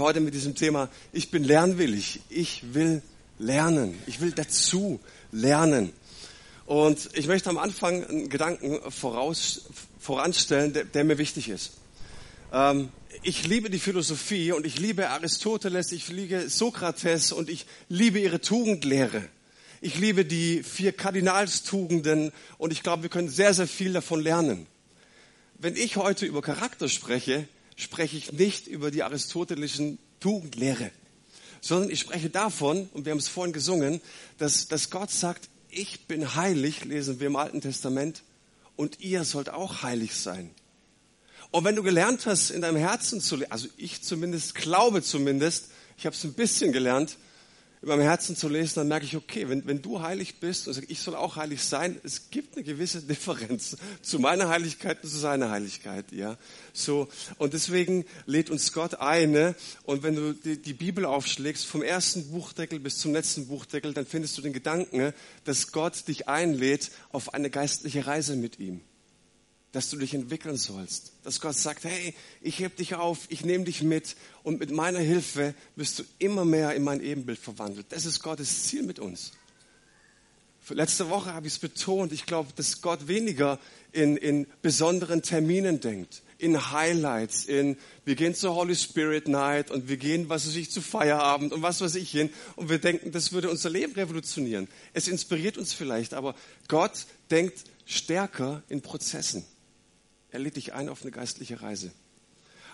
[0.00, 3.02] heute mit diesem Thema, ich bin lernwillig, ich will
[3.38, 5.00] lernen, ich will dazu
[5.32, 5.92] lernen.
[6.66, 9.66] Und ich möchte am Anfang einen Gedanken voraus,
[9.98, 11.72] voranstellen, der, der mir wichtig ist.
[12.52, 12.90] Ähm,
[13.22, 18.40] ich liebe die Philosophie und ich liebe Aristoteles, ich liebe Sokrates und ich liebe ihre
[18.40, 19.24] Tugendlehre.
[19.80, 24.66] Ich liebe die vier Kardinalstugenden und ich glaube, wir können sehr, sehr viel davon lernen.
[25.58, 27.48] Wenn ich heute über Charakter spreche,
[27.78, 30.90] spreche ich nicht über die aristotelischen Tugendlehre,
[31.60, 34.00] sondern ich spreche davon, und wir haben es vorhin gesungen,
[34.36, 38.22] dass, dass Gott sagt, ich bin heilig, lesen wir im Alten Testament,
[38.76, 40.50] und ihr sollt auch heilig sein.
[41.50, 45.68] Und wenn du gelernt hast, in deinem Herzen zu leben, also ich zumindest glaube zumindest,
[45.96, 47.16] ich habe es ein bisschen gelernt,
[47.82, 50.74] in meinem Herzen zu lesen, dann merke ich, okay, wenn, wenn du heilig bist und
[50.74, 55.10] sagst, ich soll auch heilig sein, es gibt eine gewisse Differenz zu meiner Heiligkeit und
[55.10, 56.36] zu seiner Heiligkeit, ja.
[56.72, 57.08] So.
[57.38, 59.54] Und deswegen lädt uns Gott eine.
[59.84, 64.06] Und wenn du die, die Bibel aufschlägst, vom ersten Buchdeckel bis zum letzten Buchdeckel, dann
[64.06, 65.12] findest du den Gedanken,
[65.44, 68.80] dass Gott dich einlädt auf eine geistliche Reise mit ihm
[69.72, 71.12] dass du dich entwickeln sollst.
[71.24, 75.00] Dass Gott sagt, hey, ich heb dich auf, ich nehme dich mit und mit meiner
[75.00, 77.86] Hilfe wirst du immer mehr in mein Ebenbild verwandelt.
[77.90, 79.32] Das ist Gottes Ziel mit uns.
[80.70, 82.12] Letzte Woche habe ich es betont.
[82.12, 83.58] Ich glaube, dass Gott weniger
[83.92, 89.88] in, in besonderen Terminen denkt, in Highlights, in wir gehen zur Holy Spirit Night und
[89.88, 93.12] wir gehen, was weiß ich, zu Feierabend und was weiß ich hin und wir denken,
[93.12, 94.68] das würde unser Leben revolutionieren.
[94.92, 96.34] Es inspiriert uns vielleicht, aber
[96.68, 99.44] Gott denkt stärker in Prozessen.
[100.30, 101.92] Er lädt dich ein auf eine geistliche Reise.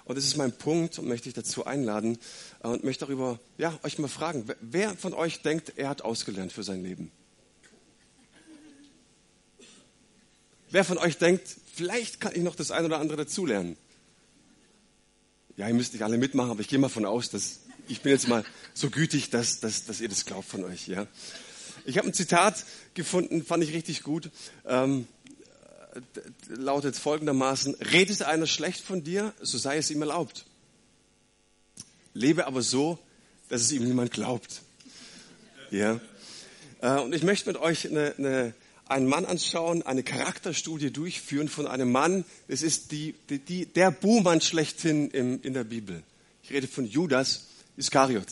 [0.05, 2.19] Und das ist mein Punkt und möchte ich dazu einladen
[2.62, 6.52] äh, und möchte darüber, ja, euch mal fragen, wer von euch denkt, er hat ausgelernt
[6.52, 7.11] für sein Leben?
[10.70, 13.77] Wer von euch denkt, vielleicht kann ich noch das eine oder andere dazulernen?
[15.56, 18.12] Ja, ihr müsst nicht alle mitmachen, aber ich gehe mal von aus, dass ich bin
[18.12, 20.89] jetzt mal so gütig, dass, dass, dass ihr das glaubt von euch.
[20.89, 21.06] Ja.
[21.84, 24.30] Ich habe ein Zitat gefunden, fand ich richtig gut.
[24.66, 25.06] Ähm,
[26.48, 30.46] lautet folgendermaßen, redet einer schlecht von dir, so sei es ihm erlaubt.
[32.14, 32.98] Lebe aber so,
[33.48, 34.62] dass es ihm niemand glaubt.
[35.70, 36.00] Ja.
[36.80, 38.55] Äh, und ich möchte mit euch eine, eine,
[38.86, 42.24] einen Mann anschauen, eine Charakterstudie durchführen von einem Mann.
[42.48, 46.02] Es ist die, die, die, der Buhmann schlechthin im, in der Bibel.
[46.42, 48.26] Ich rede von Judas Iskariot.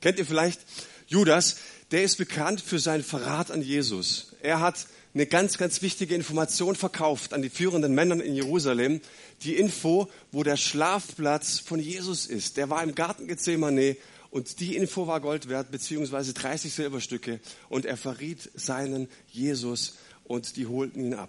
[0.00, 0.60] Kennt ihr vielleicht?
[1.06, 1.56] Judas,
[1.90, 4.34] der ist bekannt für seinen Verrat an Jesus.
[4.42, 9.00] Er hat eine ganz, ganz wichtige Information verkauft an die führenden Männer in Jerusalem.
[9.42, 12.56] Die Info, wo der Schlafplatz von Jesus ist.
[12.56, 13.96] Der war im Garten Gethsemane
[14.30, 17.40] und die Info war Gold wert, beziehungsweise 30 Silberstücke.
[17.68, 21.28] Und er verriet seinen Jesus und die holten ihn ab.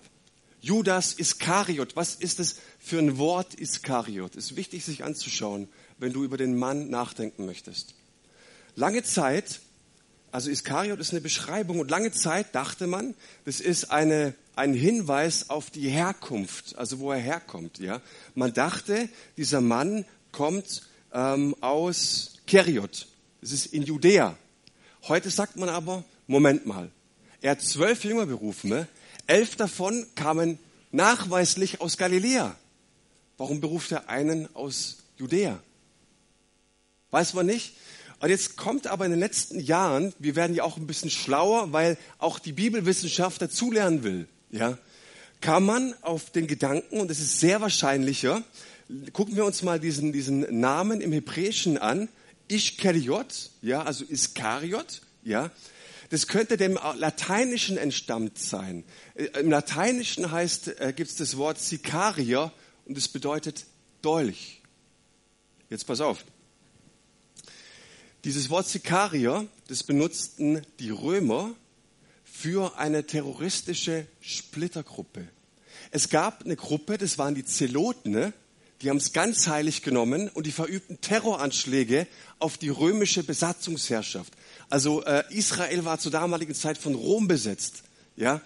[0.61, 1.97] Judas Iskariot.
[1.97, 4.37] Was ist es für ein Wort Iskariot?
[4.37, 5.67] Ist wichtig, sich anzuschauen,
[5.97, 7.95] wenn du über den Mann nachdenken möchtest.
[8.75, 9.59] Lange Zeit
[10.33, 13.13] also Iskariot ist eine Beschreibung und lange Zeit dachte man,
[13.45, 17.77] das ist eine, ein Hinweis auf die Herkunft, also wo er herkommt.
[17.77, 18.01] Ja?
[18.33, 23.07] Man dachte, dieser Mann kommt ähm, aus Keriot,
[23.41, 24.35] das ist in Judäa.
[25.03, 26.89] Heute sagt man aber, Moment mal,
[27.41, 28.87] er hat zwölf Jünger berufen, ne?
[29.27, 30.57] elf davon kamen
[30.91, 32.55] nachweislich aus Galiläa.
[33.37, 35.59] Warum beruft er einen aus Judäa?
[37.11, 37.75] Weiß man nicht.
[38.23, 41.73] Und jetzt kommt aber in den letzten Jahren, wir werden ja auch ein bisschen schlauer,
[41.73, 44.77] weil auch die Bibelwissenschaft dazulernen will, ja,
[45.41, 48.41] kam man auf den Gedanken, und es ist sehr wahrscheinlicher,
[49.11, 52.07] gucken wir uns mal diesen, diesen Namen im Hebräischen an,
[52.47, 55.51] Ischkariot, ja, also Iskariot, ja,
[56.09, 58.85] das könnte dem Lateinischen entstammt sein.
[59.15, 62.53] Äh, Im Lateinischen heißt, äh, gibt es das Wort Sikaria
[62.85, 63.65] und es bedeutet
[64.01, 64.61] Dolch.
[65.69, 66.23] Jetzt pass auf.
[68.23, 71.53] Dieses Wort Sikarier, das benutzten die Römer
[72.23, 75.27] für eine terroristische Splittergruppe.
[75.91, 78.31] Es gab eine Gruppe, das waren die Zeloten,
[78.81, 82.07] die haben es ganz heilig genommen und die verübten Terroranschläge
[82.39, 84.31] auf die römische Besatzungsherrschaft.
[84.69, 87.83] Also äh, Israel war zur damaligen Zeit von Rom besetzt,
[88.15, 88.39] ja.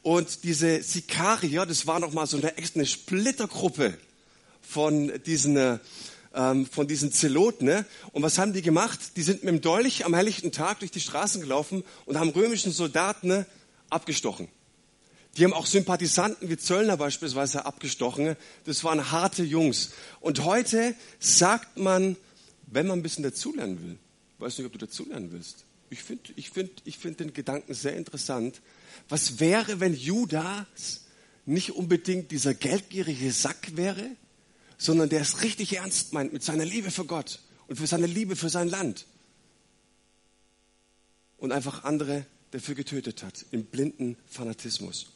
[0.00, 3.98] Und diese Sikarier, das war noch mal so eine, eine Splittergruppe
[4.62, 5.78] von diesen äh,
[6.34, 7.66] ähm, von diesen Zeloten.
[7.66, 7.84] Ne?
[8.12, 9.16] Und was haben die gemacht?
[9.16, 12.72] Die sind mit dem Dolch am helllichten Tag durch die Straßen gelaufen und haben römischen
[12.72, 13.46] Soldaten ne,
[13.90, 14.48] abgestochen.
[15.36, 18.24] Die haben auch Sympathisanten wie Zöllner beispielsweise abgestochen.
[18.24, 18.36] Ne?
[18.64, 19.90] Das waren harte Jungs.
[20.20, 22.16] Und heute sagt man,
[22.66, 23.98] wenn man ein bisschen dazulernen will,
[24.38, 25.64] weiß nicht, ob du dazulernen willst.
[25.90, 28.60] Ich finde ich find, ich find den Gedanken sehr interessant.
[29.08, 31.06] Was wäre, wenn Judas
[31.46, 34.04] nicht unbedingt dieser geldgierige Sack wäre,
[34.78, 38.36] sondern der es richtig ernst meint mit seiner Liebe für Gott und für seine Liebe
[38.36, 39.06] für sein Land.
[41.36, 45.06] Und einfach andere dafür getötet hat, im blinden Fanatismus.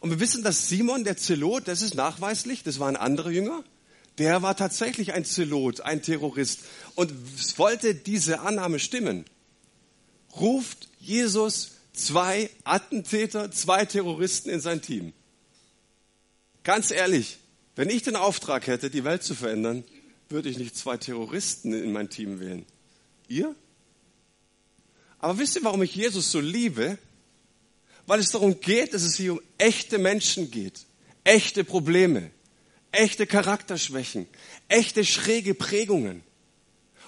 [0.00, 3.64] Und wir wissen, dass Simon, der Zelot, das ist nachweislich, das war ein anderer Jünger,
[4.18, 6.60] der war tatsächlich ein Zelot, ein Terrorist.
[6.94, 7.12] Und
[7.58, 9.24] wollte diese Annahme stimmen,
[10.34, 15.12] ruft Jesus zwei Attentäter, zwei Terroristen in sein Team.
[16.62, 17.38] Ganz ehrlich,
[17.76, 19.84] wenn ich den Auftrag hätte, die Welt zu verändern,
[20.28, 22.64] würde ich nicht zwei Terroristen in mein Team wählen.
[23.28, 23.54] Ihr?
[25.18, 26.98] Aber wisst ihr, warum ich Jesus so liebe?
[28.06, 30.86] Weil es darum geht, dass es hier um echte Menschen geht,
[31.24, 32.30] echte Probleme,
[32.92, 34.26] echte Charakterschwächen,
[34.68, 36.22] echte schräge Prägungen.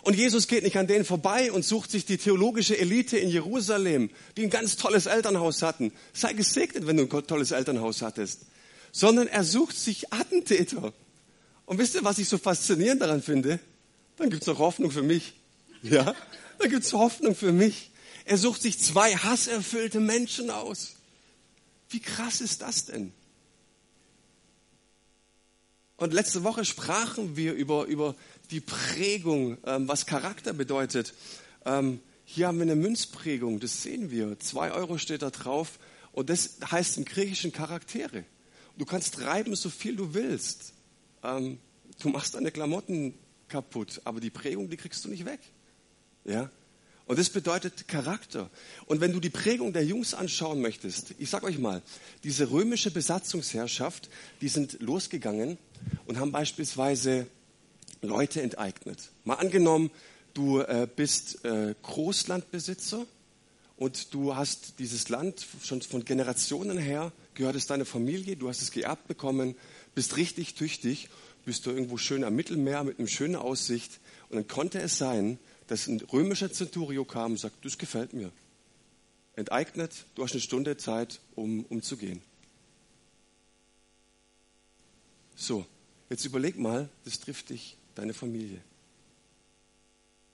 [0.03, 4.11] Und Jesus geht nicht an denen vorbei und sucht sich die theologische Elite in Jerusalem,
[4.37, 5.93] die ein ganz tolles Elternhaus hatten.
[6.13, 8.43] Sei gesegnet, wenn du ein tolles Elternhaus hattest.
[8.93, 10.93] Sondern er sucht sich Attentäter.
[11.67, 13.61] Und wisst ihr, was ich so faszinierend daran finde?
[14.17, 15.35] Dann gibt's noch Hoffnung für mich.
[15.83, 16.15] Ja,
[16.59, 17.91] dann gibt's Hoffnung für mich.
[18.25, 20.97] Er sucht sich zwei hasserfüllte Menschen aus.
[21.89, 23.13] Wie krass ist das denn?
[25.97, 28.15] Und letzte Woche sprachen wir über, über
[28.51, 31.13] die Prägung, ähm, was Charakter bedeutet.
[31.65, 34.39] Ähm, hier haben wir eine Münzprägung, das sehen wir.
[34.39, 35.79] Zwei Euro steht da drauf
[36.13, 38.25] und das heißt im Griechischen Charaktere.
[38.79, 40.73] Du kannst reiben, so viel du willst.
[41.23, 41.59] Ähm,
[42.01, 43.15] du machst deine Klamotten
[43.49, 45.41] kaputt, aber die Prägung, die kriegst du nicht weg.
[46.25, 46.51] Ja?
[47.07, 48.51] Und das bedeutet Charakter.
[48.87, 51.83] Und wenn du die Prägung der Jungs anschauen möchtest, ich sag euch mal,
[52.23, 54.11] diese römische Besatzungsherrschaft,
[54.43, 55.59] die sind losgegangen
[56.07, 57.27] und haben beispielsweise
[58.03, 59.11] Leute enteignet.
[59.25, 59.91] Mal angenommen,
[60.35, 63.07] du äh, bist äh, Großlandbesitzer
[63.77, 68.63] und du hast dieses Land schon von Generationen her, gehört es deiner Familie, du hast
[68.63, 69.55] es geerbt bekommen,
[69.95, 71.09] bist richtig tüchtig,
[71.45, 75.39] bist du irgendwo schön am Mittelmeer mit einer schönen Aussicht und dann konnte es sein,
[75.69, 78.33] dass ein römischer Zenturio kam und sagt, das gefällt mir.
[79.37, 82.21] Enteignet, du hast eine Stunde Zeit, um, um zu gehen.
[85.37, 85.65] So,
[86.11, 88.61] jetzt überleg mal, das trifft dich, deine Familie.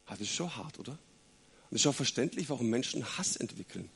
[0.06, 0.92] Das ist schon hart, oder?
[1.70, 3.90] Und es ist auch verständlich, warum Menschen Hass entwickeln.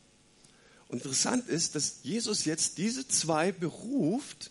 [0.90, 4.50] Interessant ist, dass Jesus jetzt diese zwei beruft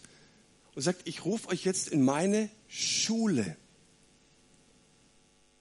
[0.76, 3.58] und sagt, ich rufe euch jetzt in meine Schule.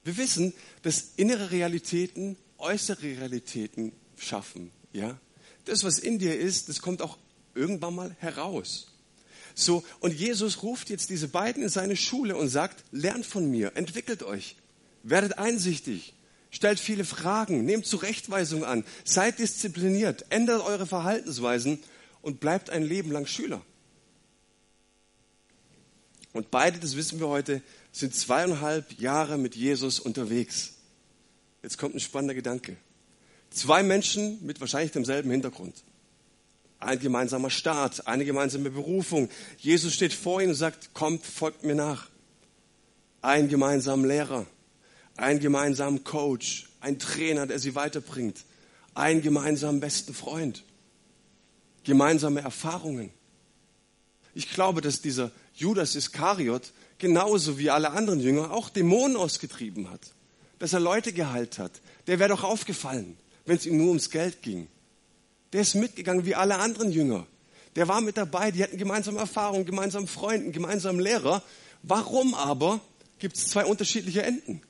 [0.05, 0.53] Wir wissen,
[0.83, 4.71] dass innere Realitäten äußere Realitäten schaffen.
[4.93, 5.19] Ja?
[5.65, 7.19] Das, was in dir ist, das kommt auch
[7.55, 8.89] irgendwann mal heraus.
[9.55, 13.73] So, und Jesus ruft jetzt diese beiden in seine Schule und sagt, lernt von mir,
[13.75, 14.57] entwickelt euch,
[15.03, 16.13] werdet einsichtig,
[16.51, 21.79] stellt viele Fragen, nehmt Zurechtweisung an, seid diszipliniert, ändert eure Verhaltensweisen
[22.23, 23.63] und bleibt ein Leben lang Schüler.
[26.33, 27.63] Und beide, das wissen wir heute,
[27.93, 30.75] sind zweieinhalb Jahre mit Jesus unterwegs.
[31.63, 32.77] Jetzt kommt ein spannender Gedanke.
[33.51, 35.83] Zwei Menschen mit wahrscheinlich demselben Hintergrund.
[36.79, 39.31] Ein gemeinsamer Staat, eine gemeinsame Berufung.
[39.57, 42.11] Jesus steht vor ihnen und sagt, kommt, folgt mir nach.
[43.23, 44.47] Ein gemeinsamer Lehrer,
[45.17, 48.45] ein gemeinsamer Coach, ein Trainer, der sie weiterbringt,
[48.95, 50.65] ein gemeinsamen besten Freund,
[51.85, 53.11] gemeinsame Erfahrungen.
[54.35, 60.01] Ich glaube, dass dieser Judas Iskariot genauso wie alle anderen Jünger auch Dämonen ausgetrieben hat,
[60.59, 61.73] dass er Leute geheilt hat.
[62.07, 64.69] Der wäre doch aufgefallen, wenn es ihm nur ums Geld ging.
[65.53, 67.27] Der ist mitgegangen wie alle anderen Jünger.
[67.77, 71.43] Der war mit dabei, die hatten gemeinsame Erfahrungen, gemeinsam Freunden, gemeinsam Lehrer.
[71.83, 72.81] Warum aber
[73.19, 74.63] gibt es zwei unterschiedliche Enden?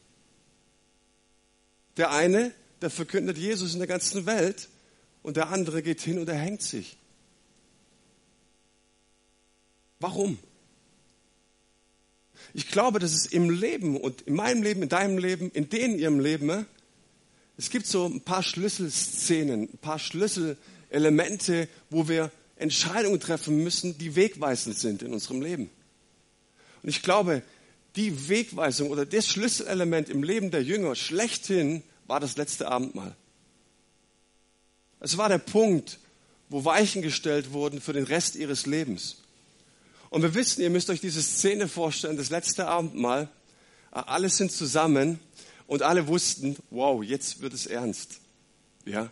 [1.96, 4.68] Der eine, der verkündet Jesus in der ganzen Welt
[5.22, 6.96] und der andere geht hin und er hängt sich.
[9.98, 10.38] Warum?
[12.52, 15.98] Ich glaube, dass es im Leben und in meinem Leben, in deinem Leben, in denen
[15.98, 16.66] ihrem Leben,
[17.56, 24.16] es gibt so ein paar Schlüsselszenen, ein paar Schlüsselelemente, wo wir Entscheidungen treffen müssen, die
[24.16, 25.70] wegweisend sind in unserem Leben.
[26.82, 27.42] Und ich glaube,
[27.96, 33.16] die Wegweisung oder das Schlüsselelement im Leben der Jünger schlechthin war das letzte Abendmahl.
[35.00, 35.98] Es war der Punkt,
[36.48, 39.16] wo Weichen gestellt wurden für den Rest ihres Lebens.
[40.10, 43.28] Und wir wissen, ihr müsst euch diese Szene vorstellen, das letzte Abendmahl.
[43.90, 45.18] Alle sind zusammen
[45.66, 48.20] und alle wussten, wow, jetzt wird es ernst.
[48.84, 49.10] Ja.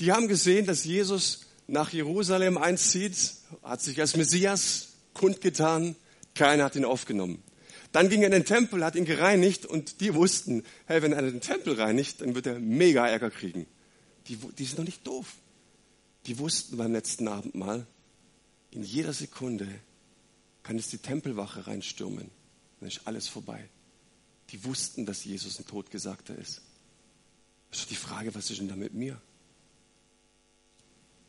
[0.00, 3.16] Die haben gesehen, dass Jesus nach Jerusalem einzieht,
[3.62, 5.96] hat sich als Messias kundgetan,
[6.34, 7.42] keiner hat ihn aufgenommen.
[7.92, 11.22] Dann ging er in den Tempel, hat ihn gereinigt und die wussten, hey, wenn er
[11.22, 13.66] den Tempel reinigt, dann wird er mega Ärger kriegen.
[14.28, 15.36] Die, die sind doch nicht doof.
[16.26, 17.86] Die wussten beim letzten Abendmahl,
[18.70, 19.68] in jeder Sekunde
[20.62, 22.30] kann es die Tempelwache reinstürmen.
[22.80, 23.68] Dann ist alles vorbei.
[24.50, 26.60] die wussten, dass Jesus ein Todgesagter ist.
[27.70, 29.20] Das ist die Frage, was ist denn da mit mir?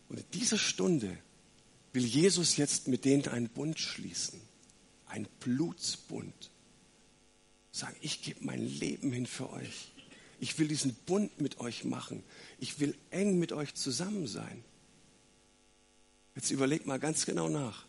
[0.09, 1.17] Und in dieser Stunde
[1.93, 4.41] will Jesus jetzt mit denen einen Bund schließen.
[5.05, 6.51] Ein Blutsbund.
[7.73, 9.91] Sagen, ich gebe mein Leben hin für euch.
[10.39, 12.23] Ich will diesen Bund mit euch machen.
[12.59, 14.63] Ich will eng mit euch zusammen sein.
[16.35, 17.85] Jetzt überleg mal ganz genau nach.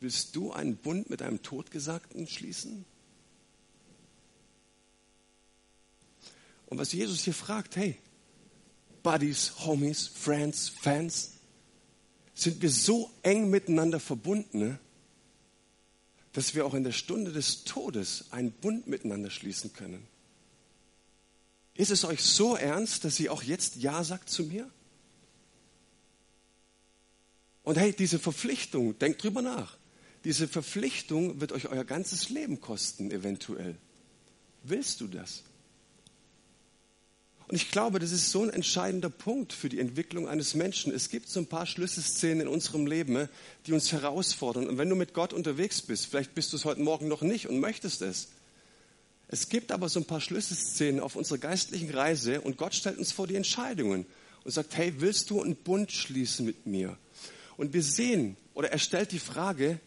[0.00, 2.84] Willst du einen Bund mit einem Todgesagten schließen?
[6.66, 7.96] Und was Jesus hier fragt, hey,
[9.02, 11.32] Buddies, Homies, Friends, Fans,
[12.34, 14.78] sind wir so eng miteinander verbunden, ne,
[16.32, 20.06] dass wir auch in der Stunde des Todes einen Bund miteinander schließen können.
[21.74, 24.70] Ist es euch so ernst, dass ihr auch jetzt Ja sagt zu mir?
[27.62, 29.76] Und hey, diese Verpflichtung, denkt drüber nach.
[30.24, 33.76] Diese Verpflichtung wird euch euer ganzes Leben kosten, eventuell.
[34.62, 35.42] Willst du das?
[37.50, 40.94] Und ich glaube, das ist so ein entscheidender Punkt für die Entwicklung eines Menschen.
[40.94, 43.28] Es gibt so ein paar Schlüsselszenen in unserem Leben,
[43.66, 44.68] die uns herausfordern.
[44.68, 47.48] Und wenn du mit Gott unterwegs bist, vielleicht bist du es heute Morgen noch nicht
[47.48, 48.28] und möchtest es.
[49.26, 53.10] Es gibt aber so ein paar Schlüsselszenen auf unserer geistlichen Reise und Gott stellt uns
[53.10, 54.06] vor die Entscheidungen
[54.44, 56.96] und sagt, hey, willst du einen Bund schließen mit mir?
[57.56, 59.80] Und wir sehen, oder er stellt die Frage,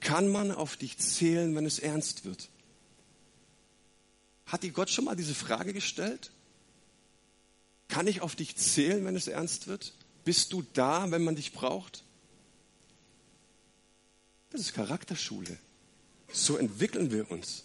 [0.00, 2.48] kann man auf dich zählen, wenn es ernst wird?
[4.46, 6.32] Hat die Gott schon mal diese Frage gestellt?
[7.88, 9.94] Kann ich auf dich zählen, wenn es ernst wird?
[10.24, 12.04] Bist du da, wenn man dich braucht?
[14.50, 15.56] Das ist Charakterschule.
[16.32, 17.64] So entwickeln wir uns.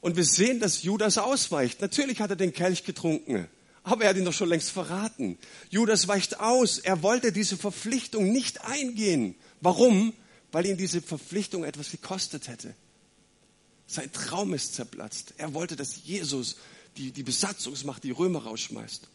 [0.00, 1.80] Und wir sehen, dass Judas ausweicht.
[1.80, 3.48] Natürlich hat er den Kelch getrunken,
[3.82, 5.38] aber er hat ihn doch schon längst verraten.
[5.70, 6.78] Judas weicht aus.
[6.78, 9.34] Er wollte diese Verpflichtung nicht eingehen.
[9.60, 10.12] Warum?
[10.52, 12.74] Weil ihn diese Verpflichtung etwas gekostet hätte.
[13.86, 15.34] Sein Traum ist zerplatzt.
[15.38, 16.56] Er wollte, dass Jesus
[16.96, 19.08] die, die Besatzungsmacht, die Römer rausschmeißt.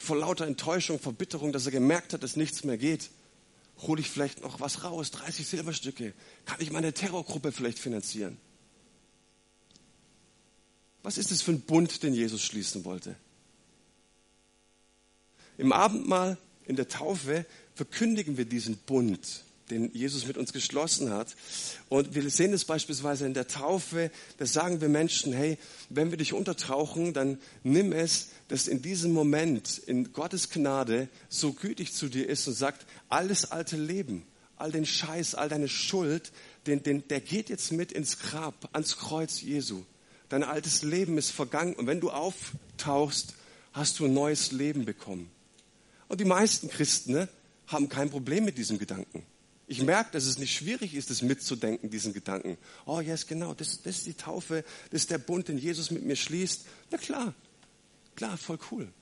[0.00, 3.10] Vor lauter Enttäuschung, Verbitterung, dass er gemerkt hat, dass nichts mehr geht,
[3.82, 6.14] hole ich vielleicht noch was raus, 30 Silberstücke.
[6.46, 8.38] Kann ich meine Terrorgruppe vielleicht finanzieren?
[11.02, 13.14] Was ist es für ein Bund, den Jesus schließen wollte?
[15.58, 21.34] Im Abendmahl, in der Taufe, verkündigen wir diesen Bund den Jesus mit uns geschlossen hat.
[21.88, 25.58] Und wir sehen es beispielsweise in der Taufe, da sagen wir Menschen, hey,
[25.88, 31.52] wenn wir dich untertauchen, dann nimm es, dass in diesem Moment in Gottes Gnade so
[31.52, 34.24] gütig zu dir ist und sagt, alles alte Leben,
[34.56, 36.32] all den Scheiß, all deine Schuld,
[36.66, 39.84] den, den, der geht jetzt mit ins Grab, ans Kreuz Jesu.
[40.28, 43.34] Dein altes Leben ist vergangen und wenn du auftauchst,
[43.72, 45.30] hast du ein neues Leben bekommen.
[46.08, 47.28] Und die meisten Christen ne,
[47.68, 49.24] haben kein Problem mit diesem Gedanken.
[49.70, 52.58] Ich merke, dass es nicht schwierig ist, das mitzudenken, diesen Gedanken.
[52.86, 56.04] Oh, yes, genau, das, das ist die Taufe, das ist der Bund, den Jesus mit
[56.04, 56.66] mir schließt.
[56.90, 57.36] Na klar,
[58.16, 58.92] klar, voll cool.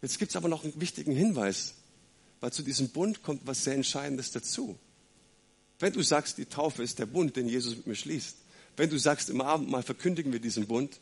[0.00, 1.74] Jetzt gibt es aber noch einen wichtigen Hinweis,
[2.40, 4.78] weil zu diesem Bund kommt was sehr Entscheidendes dazu.
[5.78, 8.38] Wenn du sagst, die Taufe ist der Bund, den Jesus mit mir schließt,
[8.78, 11.00] wenn du sagst, im Abendmahl verkündigen wir diesen Bund,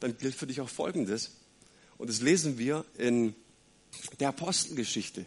[0.00, 1.32] dann gilt für dich auch Folgendes.
[1.98, 3.34] Und das lesen wir in
[4.18, 5.26] der Apostelgeschichte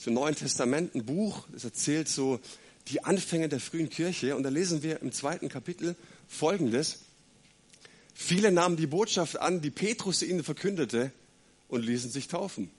[0.00, 2.40] zum Neuen Testament ein Buch, das erzählt so
[2.88, 4.34] die Anfänge der frühen Kirche.
[4.34, 5.94] Und da lesen wir im zweiten Kapitel
[6.26, 7.00] Folgendes.
[8.14, 11.12] Viele nahmen die Botschaft an, die Petrus ihnen verkündete
[11.68, 12.70] und ließen sich taufen.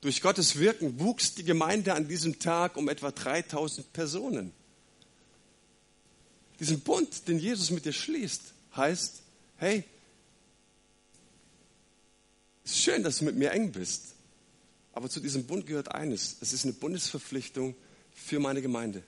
[0.00, 4.52] Durch Gottes Wirken wuchs die Gemeinde an diesem Tag um etwa 3000 Personen.
[6.60, 8.42] Diesen Bund, den Jesus mit dir schließt,
[8.76, 9.22] heißt,
[9.56, 9.82] hey,
[12.64, 14.14] es ist schön, dass du mit mir eng bist.
[14.98, 16.38] Aber zu diesem Bund gehört eines.
[16.40, 17.76] Es ist eine Bundesverpflichtung
[18.12, 19.04] für meine Gemeinde.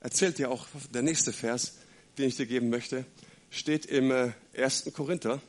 [0.00, 1.74] Erzählt dir auch der nächste Vers,
[2.18, 3.06] den ich dir geben möchte,
[3.50, 4.10] steht im
[4.52, 4.86] 1.
[4.86, 5.40] Äh, Korinther.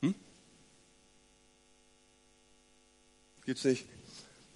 [0.00, 0.16] Hm?
[3.44, 3.86] Gibt's nicht?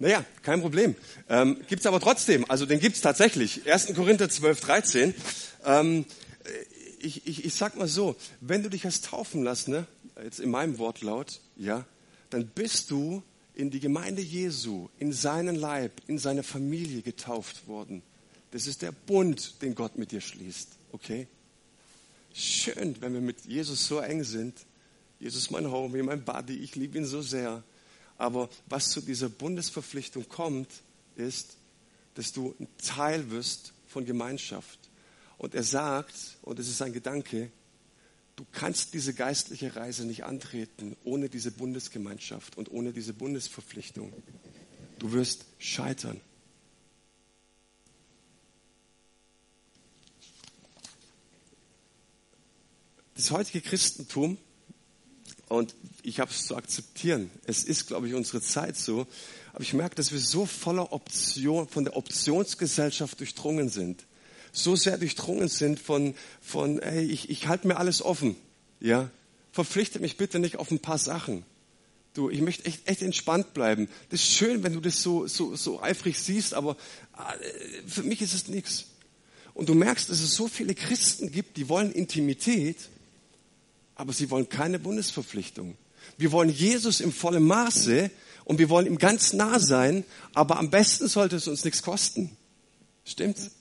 [0.01, 0.95] Naja, kein Problem.
[1.29, 2.43] Ähm, gibt aber trotzdem.
[2.49, 3.71] Also den gibt es tatsächlich.
[3.71, 3.93] 1.
[3.93, 5.13] Korinther 12, 13.
[5.63, 6.05] Ähm,
[6.99, 9.87] ich, ich, ich sag mal so, wenn du dich hast taufen lassen, ne,
[10.23, 11.85] jetzt in meinem Wortlaut, ja,
[12.31, 13.21] dann bist du
[13.53, 18.01] in die Gemeinde Jesu, in seinen Leib, in seine Familie getauft worden.
[18.49, 20.69] Das ist der Bund, den Gott mit dir schließt.
[20.93, 21.27] Okay?
[22.33, 24.55] Schön, wenn wir mit Jesus so eng sind.
[25.19, 27.61] Jesus mein Homie, mein Buddy, ich liebe ihn so sehr.
[28.21, 30.69] Aber was zu dieser Bundesverpflichtung kommt,
[31.15, 31.57] ist,
[32.13, 34.77] dass du ein Teil wirst von Gemeinschaft.
[35.39, 36.13] Und er sagt,
[36.43, 37.49] und es ist ein Gedanke,
[38.35, 44.13] du kannst diese geistliche Reise nicht antreten ohne diese Bundesgemeinschaft und ohne diese Bundesverpflichtung.
[44.99, 46.21] Du wirst scheitern.
[53.15, 54.37] Das heutige Christentum,
[55.51, 59.05] und ich habe es zu akzeptieren, es ist, glaube ich, unsere Zeit so,
[59.51, 64.05] aber ich merke, dass wir so voller Option, von der Optionsgesellschaft durchdrungen sind.
[64.53, 68.37] So sehr durchdrungen sind von, von ey, ich, ich halte mir alles offen.
[68.79, 69.09] Ja,
[69.51, 71.43] verpflichte mich bitte nicht auf ein paar Sachen.
[72.13, 73.89] Du, ich möchte echt, echt entspannt bleiben.
[74.09, 76.77] Das ist schön, wenn du das so, so, so eifrig siehst, aber
[77.13, 78.85] äh, für mich ist es nichts.
[79.53, 82.77] Und du merkst, dass es so viele Christen gibt, die wollen Intimität,
[83.95, 85.77] aber sie wollen keine Bundesverpflichtung.
[86.17, 88.09] Wir wollen Jesus im vollen Maße
[88.45, 92.35] und wir wollen ihm ganz nah sein, aber am besten sollte es uns nichts kosten.
[93.05, 93.51] Stimmt's?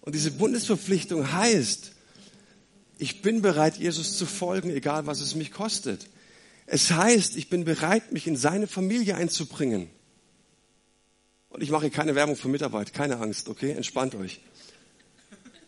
[0.00, 1.92] Und diese Bundesverpflichtung heißt,
[2.98, 6.08] ich bin bereit, Jesus zu folgen, egal was es mich kostet.
[6.66, 9.88] Es heißt, ich bin bereit, mich in seine Familie einzubringen.
[11.48, 13.72] Und ich mache keine Werbung für Mitarbeit, keine Angst, okay?
[13.72, 14.40] Entspannt euch.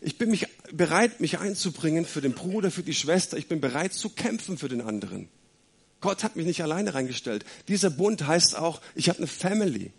[0.01, 3.37] Ich bin mich bereit, mich einzubringen für den Bruder, für die Schwester.
[3.37, 5.29] Ich bin bereit zu kämpfen für den anderen.
[6.01, 7.45] Gott hat mich nicht alleine reingestellt.
[7.67, 9.91] Dieser Bund heißt auch, ich habe eine Family.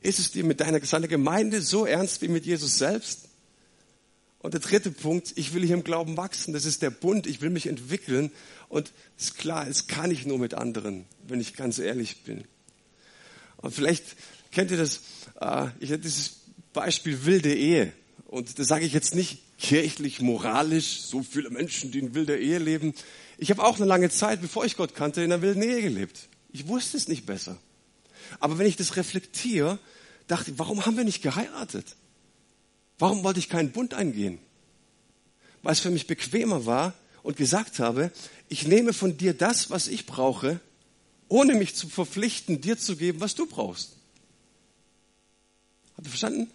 [0.00, 3.28] Ist es dir mit deiner seiner Gemeinde so ernst wie mit Jesus selbst?
[4.38, 6.54] Und der dritte Punkt, ich will hier im Glauben wachsen.
[6.54, 7.26] Das ist der Bund.
[7.26, 8.30] Ich will mich entwickeln.
[8.68, 12.44] Und es ist klar, es kann ich nur mit anderen, wenn ich ganz ehrlich bin.
[13.56, 14.04] Und vielleicht
[14.52, 15.00] kennt ihr das,
[15.40, 16.36] äh, ich dieses
[16.72, 17.92] Beispiel wilde Ehe.
[18.26, 22.58] Und das sage ich jetzt nicht kirchlich, moralisch, so viele Menschen, die in wilder Ehe
[22.58, 22.94] leben.
[23.38, 26.28] Ich habe auch eine lange Zeit, bevor ich Gott kannte, in einer wilden Ehe gelebt.
[26.52, 27.56] Ich wusste es nicht besser.
[28.40, 29.78] Aber wenn ich das reflektiere,
[30.26, 31.96] dachte ich, warum haben wir nicht geheiratet?
[32.98, 34.38] Warum wollte ich keinen Bund eingehen?
[35.62, 38.10] Weil es für mich bequemer war und gesagt habe,
[38.48, 40.60] ich nehme von dir das, was ich brauche,
[41.28, 43.96] ohne mich zu verpflichten, dir zu geben, was du brauchst.
[45.96, 46.50] Habt ihr verstanden?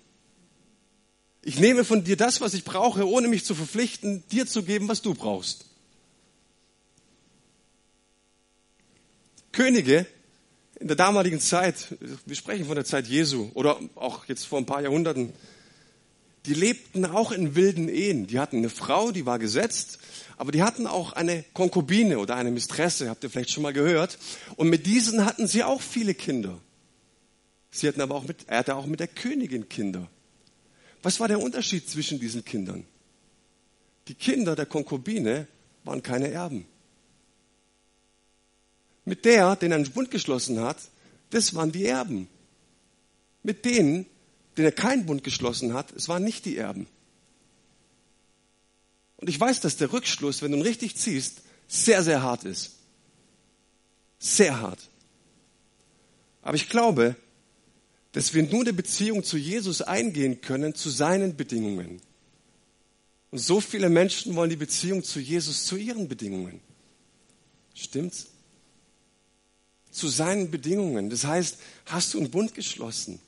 [1.43, 4.87] Ich nehme von dir das, was ich brauche, ohne mich zu verpflichten, dir zu geben,
[4.87, 5.65] was du brauchst.
[9.51, 10.05] Könige
[10.79, 14.65] in der damaligen Zeit, wir sprechen von der Zeit Jesu oder auch jetzt vor ein
[14.65, 15.33] paar Jahrhunderten,
[16.45, 18.25] die lebten auch in wilden Ehen.
[18.25, 19.99] Die hatten eine Frau, die war gesetzt,
[20.37, 24.17] aber die hatten auch eine Konkubine oder eine Mistresse, habt ihr vielleicht schon mal gehört.
[24.55, 26.57] Und mit diesen hatten sie auch viele Kinder.
[27.69, 30.09] Sie hatten aber auch mit, er hatte auch mit der Königin Kinder.
[31.03, 32.85] Was war der Unterschied zwischen diesen Kindern?
[34.07, 35.47] Die Kinder der Konkubine
[35.83, 36.65] waren keine Erben.
[39.05, 40.77] Mit der, den er einen Bund geschlossen hat,
[41.31, 42.27] das waren die Erben.
[43.43, 44.05] Mit denen,
[44.57, 46.87] den er keinen Bund geschlossen hat, es waren nicht die Erben.
[49.17, 52.71] Und ich weiß, dass der Rückschluss, wenn du ihn richtig ziehst, sehr, sehr hart ist.
[54.19, 54.79] Sehr hart.
[56.41, 57.15] Aber ich glaube,
[58.11, 62.01] dass wir nur eine Beziehung zu Jesus eingehen können, zu seinen Bedingungen.
[63.31, 66.59] Und so viele Menschen wollen die Beziehung zu Jesus zu ihren Bedingungen.
[67.73, 68.27] Stimmt's?
[69.89, 71.09] Zu seinen Bedingungen.
[71.09, 73.19] Das heißt, hast du einen Bund geschlossen?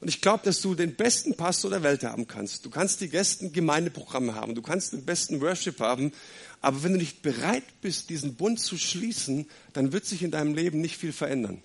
[0.00, 2.64] Und ich glaube, dass du den besten Pastor der Welt haben kannst.
[2.64, 4.54] Du kannst die besten Gemeindeprogramme haben.
[4.54, 6.12] Du kannst den besten Worship haben.
[6.62, 10.54] Aber wenn du nicht bereit bist, diesen Bund zu schließen, dann wird sich in deinem
[10.54, 11.62] Leben nicht viel verändern.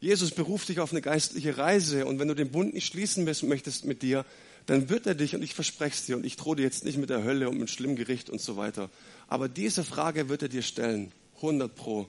[0.00, 2.06] Jesus beruft dich auf eine geistliche Reise.
[2.06, 4.24] Und wenn du den Bund nicht schließen möchtest mit dir,
[4.66, 6.98] dann wird er dich, und ich verspreche es dir, und ich drohe dir jetzt nicht
[6.98, 8.90] mit der Hölle und mit schlimmem Gericht und so weiter,
[9.28, 12.08] aber diese Frage wird er dir stellen, 100 pro,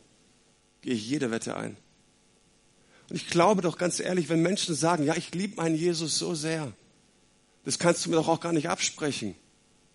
[0.82, 1.78] gehe ich jede Wette ein.
[3.10, 6.36] Und ich glaube doch ganz ehrlich, wenn Menschen sagen, ja, ich liebe meinen Jesus so
[6.36, 6.72] sehr,
[7.66, 9.36] das kannst du mir doch auch gar nicht absprechen.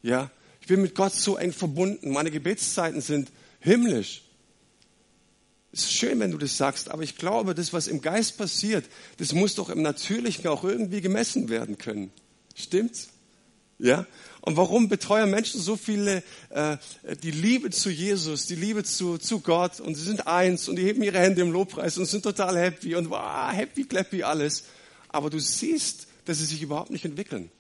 [0.02, 0.30] Ja,
[0.60, 3.30] ich bin mit Gott so eng verbunden, meine Gebetszeiten sind
[3.60, 4.22] himmlisch.
[5.72, 8.84] Es ist schön, wenn du das sagst, aber ich glaube, das, was im Geist passiert,
[9.18, 12.10] das muss doch im Natürlichen auch irgendwie gemessen werden können.
[12.54, 13.08] Stimmt's?
[13.78, 14.06] Ja?
[14.40, 16.76] Und warum betreuen Menschen so viele äh,
[17.22, 20.84] die Liebe zu Jesus, die Liebe zu, zu Gott und sie sind eins und die
[20.84, 24.64] heben ihre Hände im Lobpreis und sind total happy und wow, happy, clappy, alles.
[25.08, 27.50] Aber du siehst, dass sie sich überhaupt nicht entwickeln.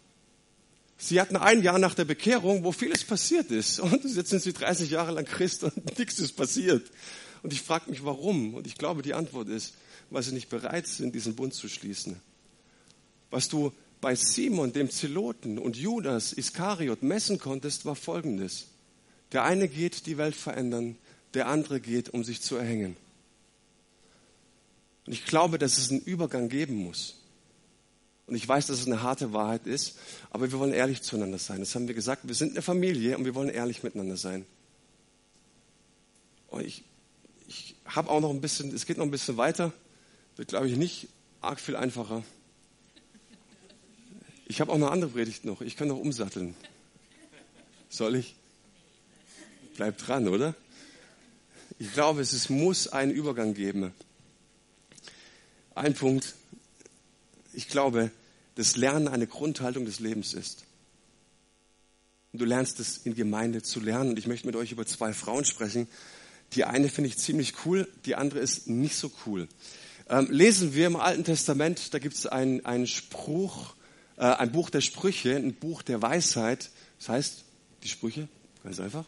[0.98, 3.80] Sie hatten ein Jahr nach der Bekehrung, wo vieles passiert ist.
[3.80, 6.90] Und jetzt sind sie 30 Jahre lang Christ und nichts ist passiert.
[7.46, 8.54] Und ich frage mich, warum?
[8.54, 9.74] Und ich glaube, die Antwort ist,
[10.10, 12.20] weil sie nicht bereit sind, diesen Bund zu schließen.
[13.30, 18.66] Was du bei Simon, dem Zeloten und Judas Iskariot messen konntest, war folgendes.
[19.30, 20.96] Der eine geht die Welt verändern,
[21.34, 22.96] der andere geht, um sich zu erhängen.
[25.06, 27.14] Und ich glaube, dass es einen Übergang geben muss.
[28.26, 31.60] Und ich weiß, dass es eine harte Wahrheit ist, aber wir wollen ehrlich zueinander sein.
[31.60, 32.26] Das haben wir gesagt.
[32.26, 34.44] Wir sind eine Familie und wir wollen ehrlich miteinander sein.
[36.48, 36.82] Und ich,
[37.88, 39.72] habe auch noch ein bisschen, es geht noch ein bisschen weiter,
[40.36, 41.08] wird glaube ich nicht
[41.40, 42.24] arg viel einfacher.
[44.48, 46.54] Ich habe auch eine andere Predigt noch, ich kann noch umsatteln.
[47.88, 48.36] Soll ich?
[49.76, 50.54] Bleib dran, oder?
[51.78, 53.92] Ich glaube, es, es muss einen Übergang geben.
[55.74, 56.34] Ein Punkt,
[57.52, 58.10] ich glaube,
[58.54, 60.64] dass Lernen eine Grundhaltung des Lebens ist.
[62.32, 64.10] Und du lernst es in Gemeinde zu lernen.
[64.10, 65.88] Und ich möchte mit euch über zwei Frauen sprechen.
[66.54, 69.48] Die eine finde ich ziemlich cool, die andere ist nicht so cool.
[70.08, 73.74] Ähm, lesen wir im Alten Testament, da gibt es einen, einen Spruch,
[74.16, 76.70] äh, ein Buch der Sprüche, ein Buch der Weisheit.
[76.98, 77.44] Das heißt,
[77.82, 78.28] die Sprüche,
[78.62, 79.04] ganz einfach.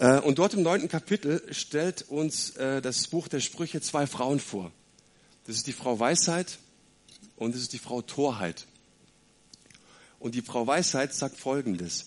[0.00, 4.40] Äh, und dort im neunten Kapitel stellt uns äh, das Buch der Sprüche zwei Frauen
[4.40, 4.72] vor.
[5.46, 6.58] Das ist die Frau Weisheit
[7.36, 8.66] und das ist die Frau Torheit.
[10.18, 12.06] Und die Frau Weisheit sagt Folgendes.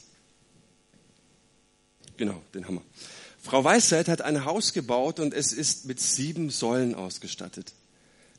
[2.17, 2.81] Genau, den wir.
[3.47, 7.71] Frau Weisheit hat ein Haus gebaut und es ist mit sieben Säulen ausgestattet.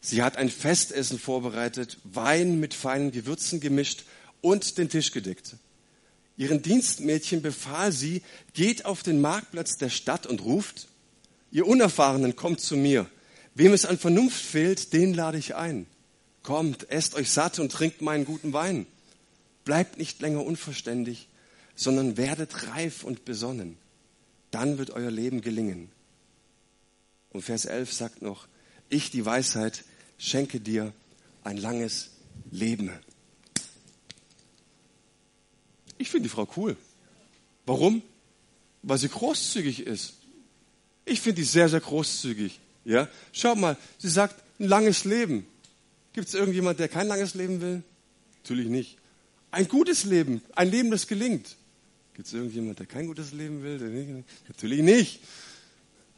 [0.03, 4.05] Sie hat ein Festessen vorbereitet, Wein mit feinen Gewürzen gemischt
[4.42, 5.57] und den Tisch gedeckt.
[6.37, 8.21] Ihren Dienstmädchen befahl sie,
[8.53, 10.88] geht auf den Marktplatz der Stadt und ruft,
[11.51, 13.07] ihr Unerfahrenen kommt zu mir.
[13.55, 15.87] Wem es an Vernunft fehlt, den lade ich ein.
[16.42, 18.85] Kommt, esst euch satt und trinkt meinen guten Wein.
[19.64, 21.29] Bleibt nicht länger unverständig,
[21.75, 23.79] sondern werdet reif und besonnen.
[24.50, 25.90] Dann wird euer Leben gelingen.
[27.30, 28.48] Und Vers 11 sagt noch,
[28.88, 29.84] ich, die Weisheit,
[30.16, 30.92] schenke dir
[31.44, 32.11] ein langes
[32.50, 32.90] Leben.
[35.98, 36.76] Ich finde die Frau cool.
[37.66, 38.02] Warum?
[38.82, 40.14] Weil sie großzügig ist.
[41.04, 42.58] Ich finde die sehr, sehr großzügig.
[42.84, 43.08] Ja?
[43.32, 45.46] Schaut mal, sie sagt, ein langes Leben.
[46.12, 47.82] Gibt es irgendjemand, der kein langes Leben will?
[48.42, 48.98] Natürlich nicht.
[49.50, 51.56] Ein gutes Leben, ein Leben, das gelingt.
[52.18, 54.24] Gibt es irgendjemand, der kein gutes Leben will?
[54.48, 55.20] Natürlich nicht.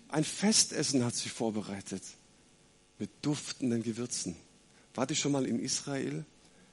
[0.08, 2.02] Ein Festessen hat sie vorbereitet
[2.98, 4.34] mit duftenden Gewürzen.
[4.94, 6.24] Wart ihr schon mal in Israel?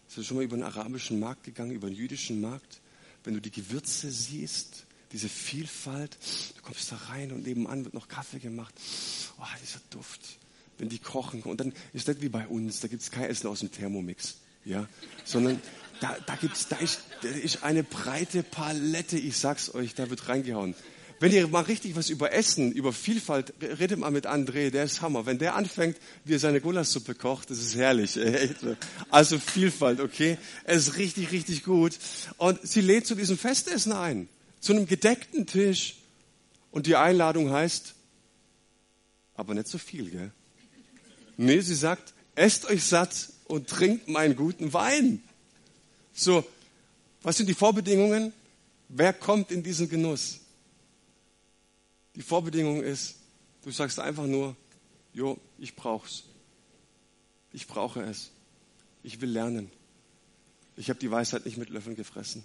[0.06, 2.80] Bist du schon mal über den arabischen Markt gegangen, über den jüdischen Markt?
[3.26, 6.18] Wenn du die Gewürze siehst, diese Vielfalt,
[6.56, 8.74] du kommst da rein und nebenan wird noch Kaffee gemacht.
[9.42, 10.22] Oh, dieser Duft.
[10.78, 11.44] Wenn die kochen.
[11.44, 14.38] Und dann ist das wie bei uns, da gibt es kein Essen aus dem Thermomix.
[14.64, 14.88] Ja?
[15.26, 15.62] Sondern
[16.02, 20.28] da, da, gibt's, da, ist, da ist eine breite Palette, ich sag's euch, da wird
[20.28, 20.76] reingehauen.
[21.20, 25.02] Wenn ihr mal richtig was über Essen, über Vielfalt, redet mal mit André, der ist
[25.02, 25.26] Hammer.
[25.26, 28.20] Wenn der anfängt, wie er seine Gulaschsuppe kocht, das ist herrlich.
[29.10, 30.38] Also Vielfalt, okay?
[30.64, 31.98] Es ist richtig, richtig gut.
[32.38, 34.30] Und sie lädt zu diesem Festessen ein,
[34.60, 35.96] zu einem gedeckten Tisch.
[36.70, 37.96] Und die Einladung heißt,
[39.34, 40.32] aber nicht so viel, gell?
[41.38, 45.24] Nee, sie sagt, esst euch satt und trinkt meinen guten Wein.
[46.20, 46.44] So,
[47.22, 48.34] was sind die Vorbedingungen?
[48.90, 50.40] Wer kommt in diesen Genuss?
[52.16, 53.18] Die Vorbedingung ist,
[53.62, 54.56] du sagst einfach nur,
[55.14, 56.24] jo, ich brauch's.
[57.54, 58.32] Ich brauche es.
[59.04, 59.70] Ich will lernen.
[60.76, 62.44] Ich habe die Weisheit nicht mit Löffeln gefressen.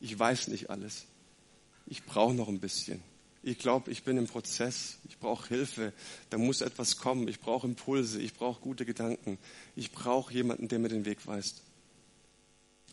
[0.00, 1.04] Ich weiß nicht alles.
[1.86, 3.00] Ich brauche noch ein bisschen.
[3.44, 4.96] Ich glaube, ich bin im Prozess.
[5.08, 5.92] Ich brauche Hilfe.
[6.30, 7.28] Da muss etwas kommen.
[7.28, 8.20] Ich brauche Impulse.
[8.20, 9.38] Ich brauche gute Gedanken.
[9.76, 11.62] Ich brauche jemanden, der mir den Weg weist.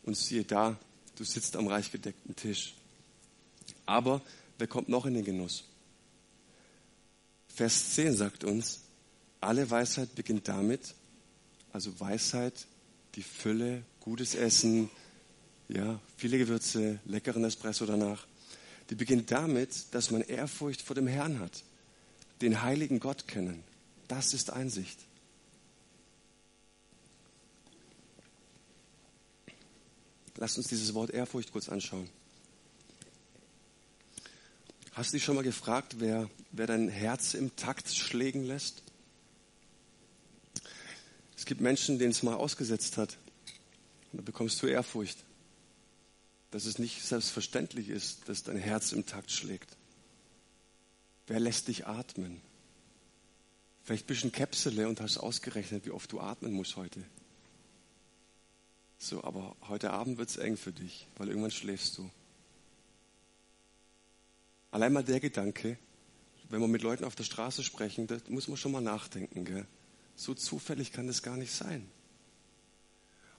[0.05, 0.77] Und siehe da,
[1.15, 2.75] du sitzt am reich gedeckten Tisch.
[3.85, 4.21] Aber
[4.57, 5.63] wer kommt noch in den Genuss?
[7.47, 8.81] Vers 10 sagt uns,
[9.41, 10.93] alle Weisheit beginnt damit,
[11.71, 12.67] also Weisheit,
[13.15, 14.89] die Fülle, gutes Essen,
[15.69, 18.27] ja, viele Gewürze, leckeren Espresso danach,
[18.89, 21.63] die beginnt damit, dass man Ehrfurcht vor dem Herrn hat,
[22.41, 23.63] den heiligen Gott kennen.
[24.07, 24.99] Das ist Einsicht.
[30.37, 32.09] Lass uns dieses Wort Ehrfurcht kurz anschauen.
[34.91, 38.81] Hast du dich schon mal gefragt, wer, wer dein Herz im Takt schlägen lässt?
[41.37, 43.17] Es gibt Menschen, denen es mal ausgesetzt hat.
[44.11, 45.17] Und da bekommst du Ehrfurcht,
[46.51, 49.75] dass es nicht selbstverständlich ist, dass dein Herz im Takt schlägt.
[51.27, 52.41] Wer lässt dich atmen?
[53.83, 57.03] Vielleicht bist du ein Käpsele und hast ausgerechnet, wie oft du atmen musst heute.
[58.97, 62.09] So, aber heute Abend wird es eng für dich, weil irgendwann schläfst du.
[64.71, 65.77] Allein mal der Gedanke,
[66.49, 69.45] wenn wir mit Leuten auf der Straße sprechen, da muss man schon mal nachdenken.
[69.45, 69.65] Gell?
[70.15, 71.89] So zufällig kann das gar nicht sein.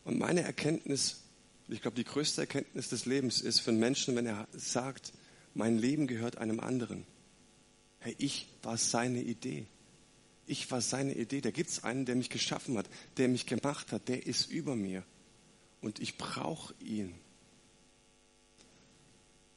[0.05, 1.23] Und meine Erkenntnis,
[1.69, 5.13] ich glaube, die größte Erkenntnis des Lebens ist für einen Menschen, wenn er sagt,
[5.55, 7.05] mein Leben gehört einem anderen.
[7.99, 9.67] Hey, ich war seine Idee.
[10.47, 11.41] Ich war seine Idee.
[11.41, 14.77] Da gibt es einen, der mich geschaffen hat, der mich gemacht hat, der ist über
[14.77, 15.03] mir.
[15.81, 17.15] Und ich brauche ihn.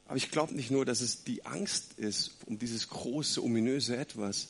[0.06, 4.50] Aber ich glaube nicht nur, dass es die Angst ist um dieses große, ominöse Etwas,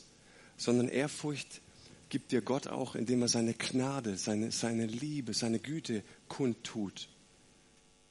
[0.56, 1.60] sondern Ehrfurcht
[2.08, 7.08] gibt dir Gott auch, indem er seine Gnade, seine, seine Liebe, seine Güte kundtut.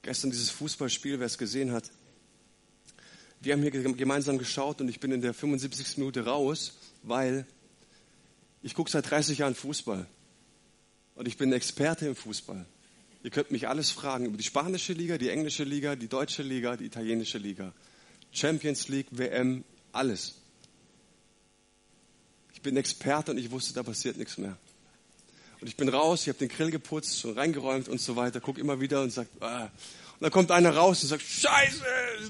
[0.02, 1.92] Gestern dieses Fußballspiel, wer es gesehen hat,
[3.42, 5.98] wir haben hier gemeinsam geschaut und ich bin in der 75.
[5.98, 7.46] Minute raus, weil
[8.62, 10.06] ich gucke seit 30 Jahren Fußball
[11.16, 12.66] und ich bin Experte im Fußball.
[13.30, 16.76] Ihr könnt mich alles fragen über die spanische Liga, die englische Liga, die deutsche Liga,
[16.76, 17.74] die italienische Liga,
[18.32, 20.34] Champions League, WM, alles.
[22.56, 24.58] Ich bin Experte und ich wusste, da passiert nichts mehr.
[25.62, 28.60] Und ich bin raus, ich habe den Grill geputzt und reingeräumt und so weiter, gucke
[28.60, 29.66] immer wieder und sage, ah.
[29.66, 29.72] und
[30.22, 31.84] dann kommt einer raus und sagt, Scheiße,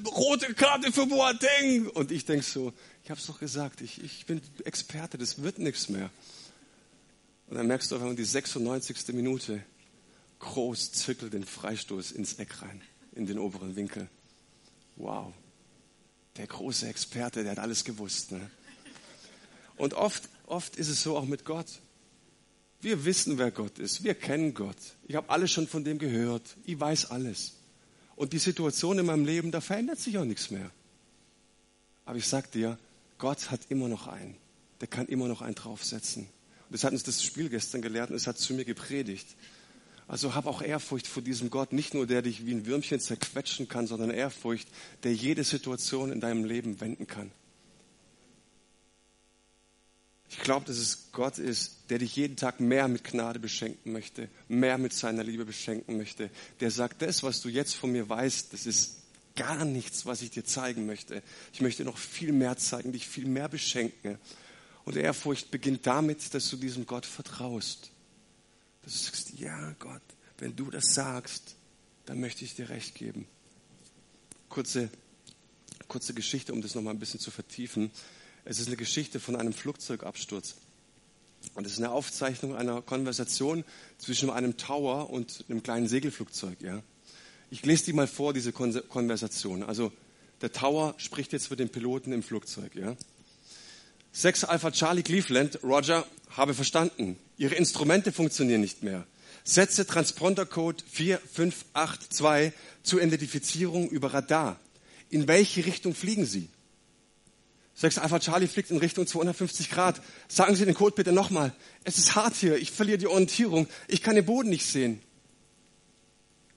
[0.05, 1.87] rote Karte für Boateng.
[1.87, 2.73] Und ich denk so,
[3.05, 6.09] ich habe es doch gesagt, ich, ich bin Experte, das wird nichts mehr.
[7.47, 9.13] Und dann merkst du auf einmal die 96.
[9.13, 9.63] Minute,
[10.39, 12.81] groß zirkelt den Freistoß ins Eck rein,
[13.13, 14.09] in den oberen Winkel.
[14.95, 15.33] Wow,
[16.37, 18.31] der große Experte, der hat alles gewusst.
[18.31, 18.49] Ne?
[19.77, 21.67] Und oft, oft ist es so auch mit Gott.
[22.81, 24.03] Wir wissen, wer Gott ist.
[24.03, 24.77] Wir kennen Gott.
[25.07, 26.43] Ich habe alles schon von dem gehört.
[26.63, 27.55] Ich weiß alles.
[28.15, 30.71] Und die Situation in meinem Leben, da verändert sich auch nichts mehr.
[32.05, 32.77] Aber ich sag dir,
[33.17, 34.35] Gott hat immer noch einen.
[34.79, 36.23] Der kann immer noch einen draufsetzen.
[36.23, 39.27] Und das hat uns das Spiel gestern gelehrt und es hat zu mir gepredigt.
[40.09, 43.67] Also hab auch Ehrfurcht vor diesem Gott, nicht nur der dich wie ein Würmchen zerquetschen
[43.67, 44.67] kann, sondern Ehrfurcht,
[45.03, 47.31] der jede Situation in deinem Leben wenden kann.
[50.31, 54.29] Ich glaube, dass es Gott ist, der dich jeden Tag mehr mit Gnade beschenken möchte,
[54.47, 56.31] mehr mit seiner Liebe beschenken möchte.
[56.59, 59.03] Der sagt, das, was du jetzt von mir weißt, das ist
[59.35, 61.21] gar nichts, was ich dir zeigen möchte.
[61.53, 64.17] Ich möchte noch viel mehr zeigen, dich viel mehr beschenken.
[64.85, 67.91] Und Ehrfurcht beginnt damit, dass du diesem Gott vertraust.
[68.89, 70.01] Du sagst, ja Gott,
[70.39, 71.55] wenn du das sagst,
[72.07, 73.27] dann möchte ich dir recht geben.
[74.49, 74.89] Kurze,
[75.87, 77.91] kurze Geschichte, um das nochmal ein bisschen zu vertiefen.
[78.45, 80.55] Es ist eine Geschichte von einem Flugzeugabsturz.
[81.53, 83.63] Und es ist eine Aufzeichnung einer Konversation
[83.99, 86.59] zwischen einem Tower und einem kleinen Segelflugzeug.
[86.61, 86.81] Ja.
[87.51, 89.61] Ich lese die mal vor, diese Konversation.
[89.61, 89.91] Also
[90.41, 92.73] der Tower spricht jetzt mit dem Piloten im Flugzeug.
[92.73, 92.97] Ja.
[94.11, 97.17] 6 Alpha Charlie Cleveland, Roger, habe verstanden.
[97.37, 99.05] Ihre Instrumente funktionieren nicht mehr.
[99.43, 104.59] Setze Transpondercode 4582 zur Identifizierung über Radar.
[105.09, 106.49] In welche Richtung fliegen Sie?
[107.75, 110.01] 6 Alpha Charlie fliegt in Richtung 250 Grad.
[110.27, 111.53] Sagen Sie den Code bitte nochmal.
[111.85, 112.57] Es ist hart hier.
[112.57, 113.67] Ich verliere die Orientierung.
[113.87, 115.01] Ich kann den Boden nicht sehen.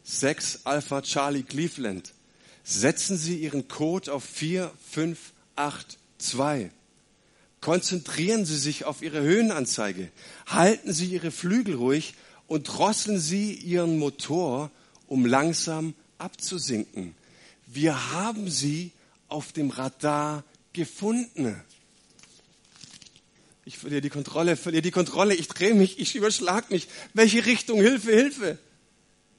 [0.02, 2.12] 6 Alpha Charlie Cleveland.
[2.64, 6.72] Setzen Sie Ihren Code auf 4582.
[7.62, 10.10] Konzentrieren Sie sich auf Ihre Höhenanzeige.
[10.46, 12.14] Halten Sie Ihre Flügel ruhig
[12.48, 14.72] und drosseln Sie Ihren Motor,
[15.06, 17.14] um langsam abzusinken.
[17.68, 18.90] Wir haben Sie
[19.28, 21.62] auf dem Radar gefunden.
[23.64, 26.88] Ich verliere die Kontrolle, verliere die Kontrolle, ich drehe mich, ich überschlag mich.
[27.14, 27.80] Welche Richtung?
[27.80, 28.58] Hilfe, Hilfe.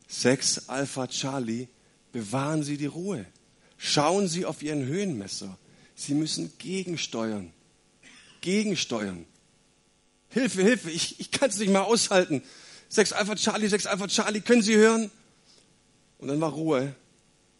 [0.07, 1.67] Sechs Alpha Charlie,
[2.13, 3.25] bewahren Sie die Ruhe.
[3.77, 5.57] Schauen Sie auf Ihren Höhenmesser.
[5.93, 7.51] Sie müssen gegensteuern.
[8.43, 9.25] Gegensteuern.
[10.27, 12.43] Hilfe, Hilfe, ich, ich kann es nicht mehr aushalten.
[12.89, 15.09] Sechs Alpha Charlie, sechs Alpha Charlie, können Sie hören?
[16.19, 16.93] Und dann war Ruhe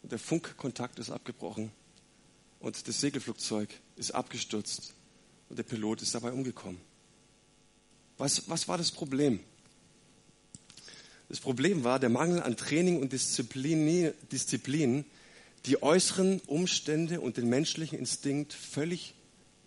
[0.02, 1.72] und der Funkkontakt ist abgebrochen
[2.60, 4.92] und das Segelflugzeug ist abgestürzt
[5.48, 6.80] und der Pilot ist dabei umgekommen.
[8.18, 9.40] Was, was war das Problem?
[11.30, 15.06] Das Problem war der Mangel an Training und Disziplin, Disziplin,
[15.64, 19.14] die äußeren Umstände und den menschlichen Instinkt völlig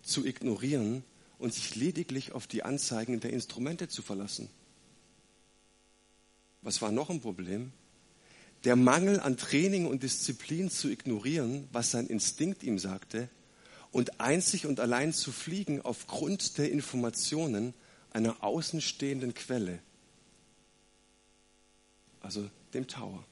[0.08, 1.04] zu ignorieren
[1.38, 4.50] und sich lediglich auf die Anzeigen der Instrumente zu verlassen.
[6.62, 7.72] Was war noch ein Problem?
[8.64, 13.28] der Mangel an Training und Disziplin zu ignorieren, was sein Instinkt ihm sagte,
[13.90, 17.72] und einzig und allein zu fliegen aufgrund der Informationen
[18.10, 19.78] einer außenstehenden Quelle,
[22.20, 23.24] also dem Tower.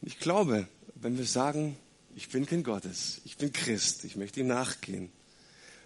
[0.00, 1.76] Und ich glaube, wenn wir sagen,
[2.18, 5.10] ich bin Kind Gottes, ich bin Christ, ich möchte ihm nachgehen,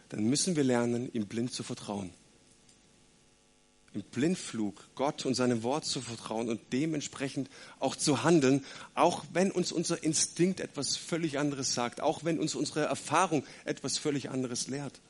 [0.08, 2.12] dann müssen wir lernen, ihm blind zu vertrauen
[3.94, 8.64] im Blindflug Gott und seinem Wort zu vertrauen und dementsprechend auch zu handeln,
[8.94, 13.98] auch wenn uns unser Instinkt etwas völlig anderes sagt, auch wenn uns unsere Erfahrung etwas
[13.98, 15.00] völlig anderes lehrt.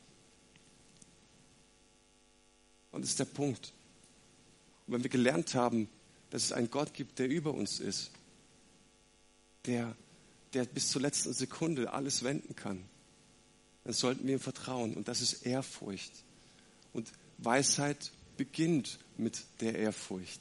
[2.91, 3.73] Und das ist der Punkt.
[4.87, 5.89] Und wenn wir gelernt haben,
[6.31, 8.11] dass es einen Gott gibt, der über uns ist,
[9.67, 9.95] der,
[10.55, 12.85] der bis zur letzten Sekunde alles wenden kann,
[13.85, 14.95] dann sollten wir ihm vertrauen.
[14.95, 16.12] Und das ist Ehrfurcht.
[16.93, 20.41] Und Weisheit beginnt mit der Ehrfurcht.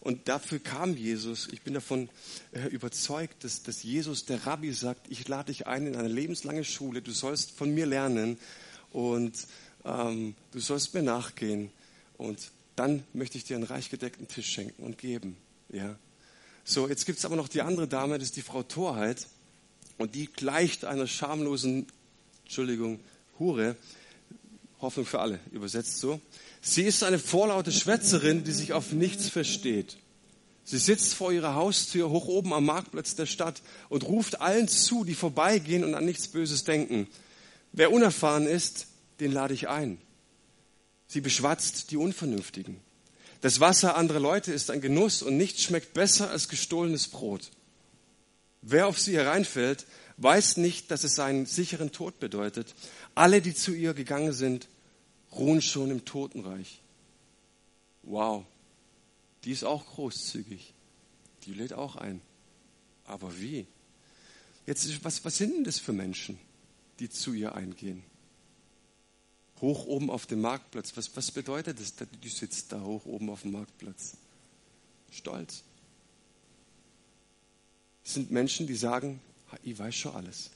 [0.00, 1.48] Und dafür kam Jesus.
[1.52, 2.08] Ich bin davon
[2.52, 6.64] äh, überzeugt, dass, dass Jesus, der Rabbi, sagt, ich lade dich ein in eine lebenslange
[6.64, 7.02] Schule.
[7.02, 8.38] Du sollst von mir lernen
[8.92, 9.46] und
[9.84, 11.70] ähm, du sollst mir nachgehen.
[12.16, 15.36] Und dann möchte ich dir einen reich gedeckten Tisch schenken und geben.
[15.70, 15.98] Ja.
[16.64, 19.26] So, jetzt gibt es aber noch die andere Dame, das ist die Frau Torheit.
[19.98, 21.86] Und die gleicht einer schamlosen,
[22.44, 23.00] Entschuldigung,
[23.38, 23.76] Hure.
[24.80, 26.20] Hoffnung für alle, übersetzt so.
[26.60, 29.96] Sie ist eine vorlaute Schwätzerin, die sich auf nichts versteht.
[30.62, 35.04] Sie sitzt vor ihrer Haustür hoch oben am Marktplatz der Stadt und ruft allen zu,
[35.04, 37.06] die vorbeigehen und an nichts Böses denken.
[37.72, 38.86] Wer unerfahren ist,
[39.20, 39.98] den lade ich ein.
[41.06, 42.80] Sie beschwatzt die Unvernünftigen.
[43.44, 47.50] Das Wasser anderer Leute ist ein Genuss und nichts schmeckt besser als gestohlenes Brot.
[48.62, 49.84] Wer auf sie hereinfällt,
[50.16, 52.74] weiß nicht, dass es seinen sicheren Tod bedeutet.
[53.14, 54.66] Alle, die zu ihr gegangen sind,
[55.30, 56.80] ruhen schon im Totenreich.
[58.02, 58.46] Wow,
[59.44, 60.72] die ist auch großzügig.
[61.44, 62.22] Die lädt auch ein.
[63.04, 63.66] Aber wie?
[64.64, 66.38] Jetzt, was, was sind denn das für Menschen,
[66.98, 68.04] die zu ihr eingehen?
[69.60, 70.96] Hoch oben auf dem Marktplatz.
[70.96, 71.94] Was, was bedeutet das?
[72.22, 74.16] Die sitzt da hoch oben auf dem Marktplatz.
[75.10, 75.62] Stolz.
[78.02, 79.20] Das sind Menschen, die sagen,
[79.62, 80.50] ich weiß schon alles.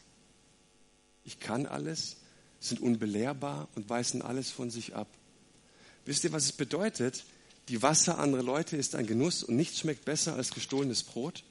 [1.25, 2.17] Ich kann alles,
[2.61, 5.09] sind unbelehrbar und weisen alles von sich ab.
[6.05, 7.25] Wisst ihr, was es bedeutet?
[7.69, 11.45] Die Wasser anderer Leute ist ein Genuss und nichts schmeckt besser als gestohlenes Brot.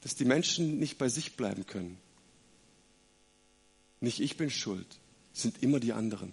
[0.00, 1.98] Dass die Menschen nicht bei sich bleiben können.
[4.00, 4.98] Nicht ich bin schuld,
[5.32, 6.32] sind immer die anderen.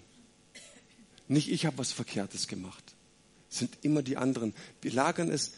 [1.27, 2.83] Nicht ich habe was Verkehrtes gemacht,
[3.49, 4.53] sind immer die anderen.
[4.81, 5.53] Wir lagern es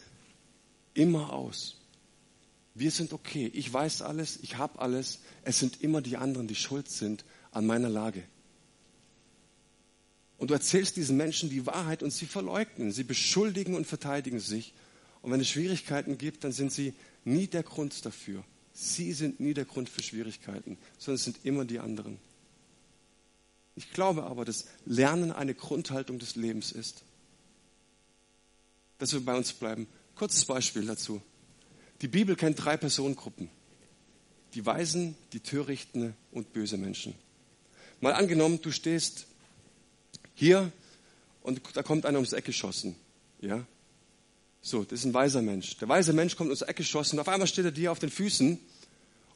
[0.93, 1.77] immer aus.
[2.73, 3.49] Wir sind okay.
[3.54, 5.19] Ich weiß alles, ich habe alles.
[5.43, 8.23] Es sind immer die anderen, die schuld sind an meiner Lage.
[10.38, 14.73] Und du erzählst diesen Menschen die Wahrheit und sie verleugnen, sie beschuldigen und verteidigen sich.
[15.21, 18.43] Und wenn es Schwierigkeiten gibt, dann sind sie nie der Grund dafür.
[18.73, 22.17] Sie sind nie der Grund für Schwierigkeiten, sondern es sind immer die anderen.
[23.75, 27.03] Ich glaube aber, dass Lernen eine Grundhaltung des Lebens ist.
[28.97, 29.88] Dass wir bei uns bleiben.
[30.15, 31.21] Kurzes Beispiel dazu.
[32.01, 33.49] Die Bibel kennt drei Personengruppen.
[34.53, 37.15] Die Weisen, die Törichten und böse Menschen.
[38.01, 39.25] Mal angenommen, du stehst
[40.34, 40.71] hier
[41.43, 42.95] und da kommt einer ums Eck geschossen.
[43.39, 43.65] Ja?
[44.62, 45.77] So, das ist ein weiser Mensch.
[45.77, 47.19] Der weise Mensch kommt ums Eck geschossen.
[47.19, 48.51] Auf einmal steht er dir auf den Füßen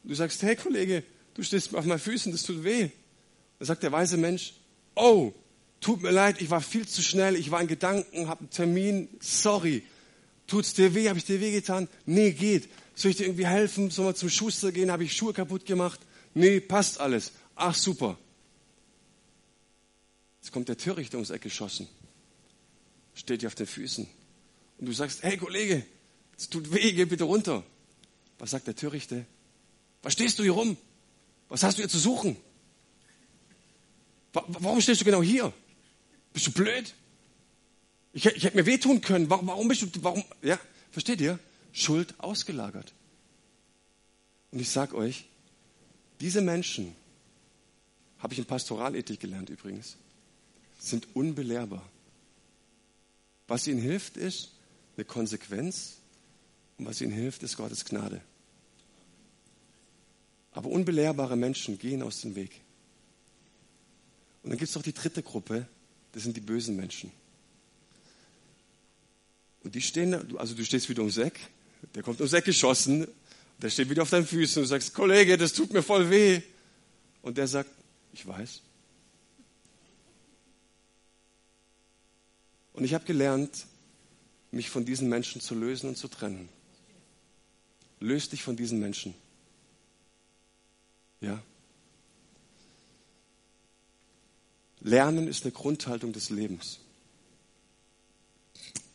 [0.04, 2.90] und du sagst, hey Kollege, du stehst auf meinen Füßen, das tut weh.
[3.60, 4.54] Dann sagt der weise Mensch,
[4.96, 5.34] oh,
[5.80, 9.10] tut mir leid, ich war viel zu schnell, ich war in Gedanken, habe einen Termin,
[9.20, 9.84] sorry.
[10.48, 11.10] Tut's dir weh?
[11.10, 11.88] Habe ich dir weh getan?
[12.06, 12.70] Nee, geht.
[12.94, 13.90] Soll ich dir irgendwie helfen?
[13.90, 14.92] Soll man zum Schuster gehen?
[14.92, 16.00] Habe ich Schuhe kaputt gemacht?
[16.34, 17.32] Nee, passt alles.
[17.56, 18.18] Ach, super.
[20.42, 21.88] Jetzt kommt der Törichter ums Eck geschossen.
[23.16, 24.08] Steht dir auf den Füßen.
[24.78, 25.84] Und du sagst, hey Kollege,
[26.38, 27.64] es tut weh, geh bitte runter.
[28.38, 29.26] Was sagt der Törichte?
[30.04, 30.78] Was stehst du hier rum?
[31.50, 32.38] Was hast du hier zu suchen?
[34.36, 35.54] Warum stehst du genau hier?
[36.34, 36.94] Bist du blöd?
[38.14, 39.30] Ich, ich hätte mir wehtun können.
[39.30, 40.60] Warum, warum bist du, warum, ja,
[40.92, 41.40] versteht ihr?
[41.72, 42.94] Schuld ausgelagert.
[44.52, 45.26] Und ich sag euch,
[46.20, 46.96] diese Menschen,
[48.20, 49.98] habe ich in Pastoralethik gelernt übrigens,
[50.80, 51.88] sind unbelehrbar.
[53.48, 54.52] Was ihnen hilft, ist
[54.96, 55.98] eine Konsequenz
[56.78, 58.22] und was ihnen hilft, ist Gottes Gnade.
[60.52, 62.62] Aber unbelehrbare Menschen gehen aus dem Weg.
[64.46, 65.66] Und dann gibt es noch die dritte Gruppe,
[66.12, 67.12] das sind die bösen Menschen.
[69.64, 71.40] Und die stehen, also du stehst wieder ums Eck,
[71.96, 73.08] der kommt ums Eck geschossen,
[73.58, 76.44] der steht wieder auf deinen Füßen und du sagst, Kollege, das tut mir voll weh.
[77.24, 77.72] Und der sagt,
[78.14, 78.62] ich weiß.
[82.74, 83.66] Und ich habe gelernt,
[84.52, 86.50] mich von diesen Menschen zu lösen und zu trennen.
[88.00, 89.16] Löst dich von diesen Menschen.
[91.20, 91.42] Ja.
[94.86, 96.80] Lernen ist eine Grundhaltung des Lebens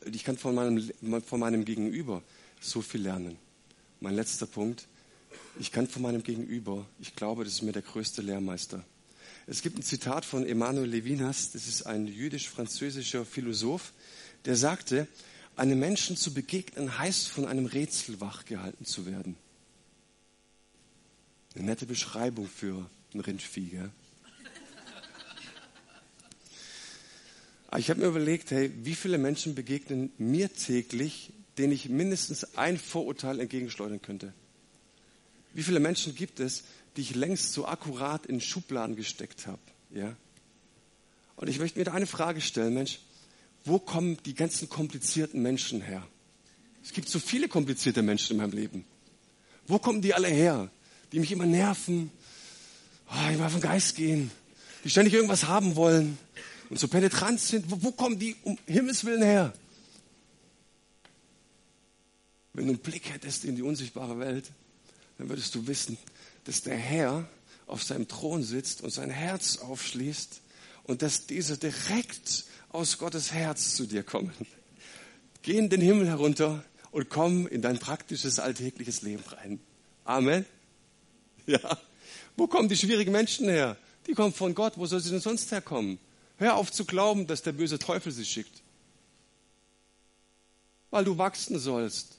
[0.06, 0.90] ich kann von meinem,
[1.22, 2.22] von meinem Gegenüber
[2.60, 3.36] so viel lernen.
[4.00, 4.86] Mein letzter Punkt.
[5.58, 8.84] Ich kann von meinem Gegenüber, ich glaube, das ist mir der größte Lehrmeister.
[9.46, 13.92] Es gibt ein Zitat von Emmanuel Levinas, das ist ein jüdisch-französischer Philosoph,
[14.44, 15.06] der sagte,
[15.56, 19.36] einem Menschen zu begegnen heißt von einem Rätsel wachgehalten zu werden.
[21.54, 23.70] Eine nette Beschreibung für ein Rindvieh.
[23.70, 23.90] Gell?
[27.78, 32.78] Ich habe mir überlegt, hey, wie viele Menschen begegnen mir täglich, denen ich mindestens ein
[32.78, 34.32] Vorurteil entgegenschleudern könnte?
[35.54, 36.64] Wie viele Menschen gibt es,
[36.96, 39.60] die ich längst so akkurat in Schubladen gesteckt habe?
[39.94, 40.16] Ja?
[41.36, 42.98] Und ich möchte mir da eine Frage stellen, Mensch,
[43.64, 46.06] wo kommen die ganzen komplizierten Menschen her?
[46.82, 48.84] Es gibt so viele komplizierte Menschen in meinem Leben.
[49.66, 50.70] Wo kommen die alle her?
[51.12, 52.10] Die mich immer nerven,
[53.10, 54.30] oh, immer auf den Geist gehen,
[54.82, 56.18] die ständig irgendwas haben wollen
[56.70, 57.70] und so penetrant sind.
[57.70, 59.52] Wo, wo kommen die um Himmels Willen her?
[62.54, 64.50] Wenn du einen Blick hättest in die unsichtbare Welt,
[65.18, 65.98] dann würdest du wissen,
[66.44, 67.28] dass der Herr
[67.66, 70.40] auf seinem Thron sitzt und sein Herz aufschließt
[70.84, 74.32] und dass diese direkt aus Gottes Herz zu dir kommen.
[75.42, 79.60] Geh in den Himmel herunter und komm in dein praktisches alltägliches Leben rein.
[80.04, 80.44] Amen.
[81.46, 81.78] Ja.
[82.36, 83.76] Wo kommen die schwierigen Menschen her?
[84.06, 84.74] Die kommen von Gott.
[84.76, 85.98] Wo soll sie denn sonst herkommen?
[86.40, 88.62] Hör auf zu glauben, dass der böse Teufel sie schickt.
[90.90, 92.16] Weil du wachsen sollst.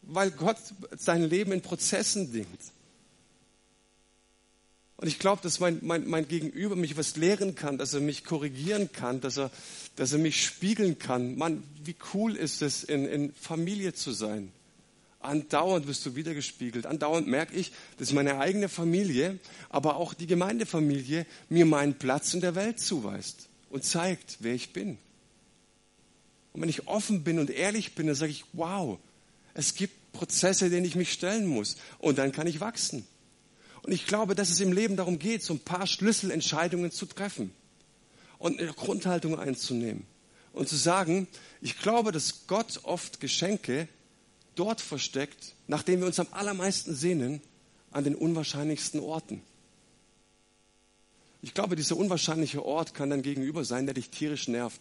[0.00, 0.56] Weil Gott
[0.96, 2.48] sein Leben in Prozessen dingt.
[4.96, 8.24] Und ich glaube, dass mein, mein, mein Gegenüber mich was lehren kann, dass er mich
[8.24, 9.50] korrigieren kann, dass er,
[9.96, 11.36] dass er mich spiegeln kann.
[11.36, 14.50] Mann, wie cool ist es, in, in Familie zu sein.
[15.24, 16.86] Andauernd wirst du wiedergespiegelt.
[16.86, 22.40] Andauernd merke ich, dass meine eigene Familie, aber auch die Gemeindefamilie mir meinen Platz in
[22.40, 24.98] der Welt zuweist und zeigt, wer ich bin.
[26.52, 28.98] Und wenn ich offen bin und ehrlich bin, dann sage ich, wow,
[29.54, 31.76] es gibt Prozesse, denen ich mich stellen muss.
[31.98, 33.06] Und dann kann ich wachsen.
[33.82, 37.52] Und ich glaube, dass es im Leben darum geht, so ein paar Schlüsselentscheidungen zu treffen
[38.38, 40.04] und eine Grundhaltung einzunehmen
[40.52, 41.26] und zu sagen,
[41.60, 43.88] ich glaube, dass Gott oft Geschenke
[44.54, 47.40] dort versteckt, nachdem wir uns am allermeisten sehnen,
[47.90, 49.42] an den unwahrscheinlichsten Orten.
[51.42, 54.80] Ich glaube, dieser unwahrscheinliche Ort kann dann gegenüber sein, der dich tierisch nervt.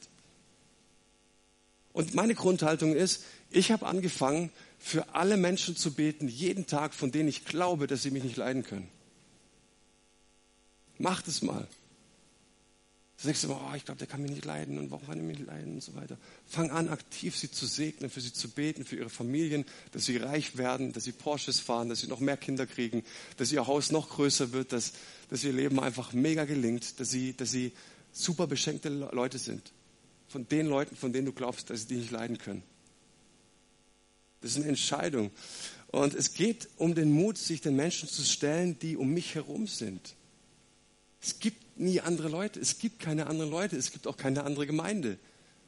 [1.93, 7.11] Und meine Grundhaltung ist, ich habe angefangen, für alle Menschen zu beten, jeden Tag, von
[7.11, 8.88] denen ich glaube, dass sie mich nicht leiden können.
[10.97, 11.67] Macht es mal.
[13.22, 15.24] Du sagst immer, oh, ich glaube, der kann mich nicht leiden und warum kann er
[15.24, 16.17] mich nicht leiden und so weiter.
[16.47, 20.17] Fang an, aktiv sie zu segnen, für sie zu beten, für ihre Familien, dass sie
[20.17, 23.03] reich werden, dass sie Porsches fahren, dass sie noch mehr Kinder kriegen,
[23.38, 24.93] dass ihr Haus noch größer wird, dass,
[25.30, 27.74] dass ihr Leben einfach mega gelingt, dass sie, dass sie
[28.11, 29.72] super beschenkte Leute sind.
[30.28, 32.63] Von den Leuten, von denen du glaubst, dass sie dich nicht leiden können.
[34.41, 35.30] Das ist eine Entscheidung.
[35.91, 39.67] Und es geht um den Mut, sich den Menschen zu stellen, die um mich herum
[39.67, 40.15] sind.
[41.22, 42.59] Es gibt nie andere Leute.
[42.59, 43.75] Es gibt keine anderen Leute.
[43.75, 45.17] Es gibt auch keine andere Gemeinde.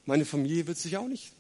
[0.05, 1.34] Meine Familie wird sich auch nicht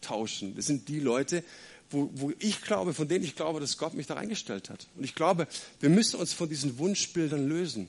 [0.00, 0.54] tauschen.
[0.56, 1.44] Das sind die Leute,
[1.90, 4.86] wo, wo ich glaube, von denen ich glaube, dass Gott mich da reingestellt hat.
[4.96, 5.46] Und ich glaube,
[5.80, 7.88] wir müssen uns von diesen Wunschbildern lösen.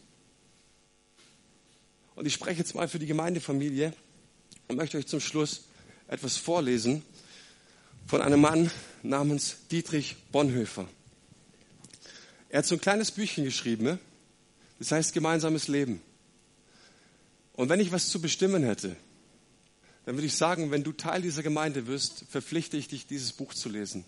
[2.16, 3.94] Und ich spreche jetzt mal für die Gemeindefamilie
[4.68, 5.64] und möchte euch zum Schluss
[6.08, 7.04] etwas vorlesen
[8.08, 8.72] von einem Mann
[9.04, 10.88] namens Dietrich Bonhoeffer.
[12.50, 14.00] Er hat so ein kleines Büchchen geschrieben,
[14.80, 16.02] das heißt gemeinsames Leben.
[17.60, 18.96] Und wenn ich was zu bestimmen hätte,
[20.06, 23.54] dann würde ich sagen, wenn du Teil dieser Gemeinde wirst, verpflichte ich dich, dieses Buch
[23.54, 24.06] zu lesen.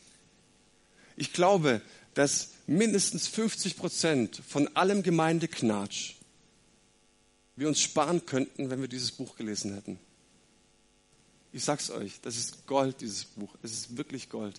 [1.17, 1.81] Ich glaube,
[2.13, 6.13] dass mindestens 50 Prozent von allem Gemeindeknatsch
[7.57, 9.99] wir uns sparen könnten, wenn wir dieses Buch gelesen hätten.
[11.51, 13.53] Ich sag's euch, das ist Gold, dieses Buch.
[13.61, 14.55] Es ist wirklich Gold.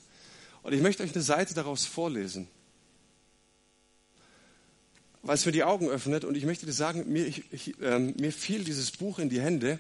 [0.63, 2.47] Und ich möchte euch eine Seite daraus vorlesen,
[5.23, 6.25] weil es mir die Augen öffnet.
[6.25, 9.41] Und ich möchte dir sagen, mir, ich, ich, äh, mir fiel dieses Buch in die
[9.41, 9.79] Hände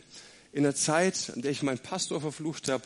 [0.53, 2.84] in der Zeit, in der ich meinen Pastor verflucht habe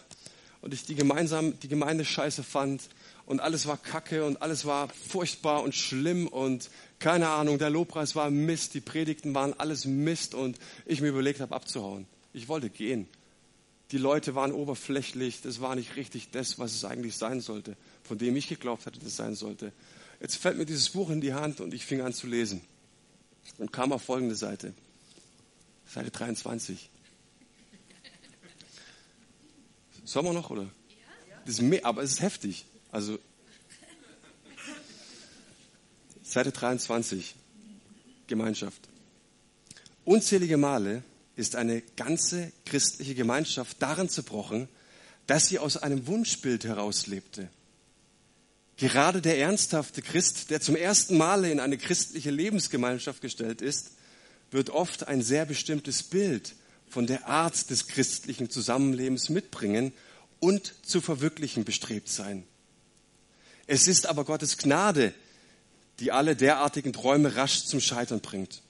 [0.63, 2.83] und ich die, gemeinsam, die Gemeinde scheiße fand
[3.27, 8.15] und alles war kacke und alles war furchtbar und schlimm und keine Ahnung, der Lobpreis
[8.15, 12.07] war Mist, die Predigten waren alles Mist und ich mir überlegt habe abzuhauen.
[12.33, 13.09] Ich wollte gehen.
[13.93, 18.19] Die Leute waren oberflächlich, das war nicht richtig das, was es eigentlich sein sollte, von
[18.19, 19.73] dem ich geglaubt hatte, das sein sollte.
[20.21, 22.61] Jetzt fällt mir dieses Buch in die Hand und ich fing an zu lesen
[23.59, 24.75] und kam auf folgende Seite.
[25.87, 26.91] Seite 23.
[30.05, 30.71] Sollen wir noch, oder?
[31.45, 32.65] Das ist aber es ist heftig.
[32.91, 33.19] Also,
[36.23, 37.35] Seite 23.
[38.27, 38.89] Gemeinschaft.
[40.05, 41.03] Unzählige Male
[41.37, 44.69] ist eine ganze christliche Gemeinschaft darin zerbrochen,
[45.27, 47.49] dass sie aus einem Wunschbild herauslebte.
[48.77, 53.93] Gerade der ernsthafte Christ, der zum ersten Mal in eine christliche Lebensgemeinschaft gestellt ist,
[54.51, 56.55] wird oft ein sehr bestimmtes Bild
[56.89, 59.93] von der Art des christlichen Zusammenlebens mitbringen
[60.41, 62.45] und zu verwirklichen bestrebt sein.
[63.67, 65.13] Es ist aber Gottes Gnade,
[65.99, 68.63] die alle derartigen Träume rasch zum Scheitern bringt.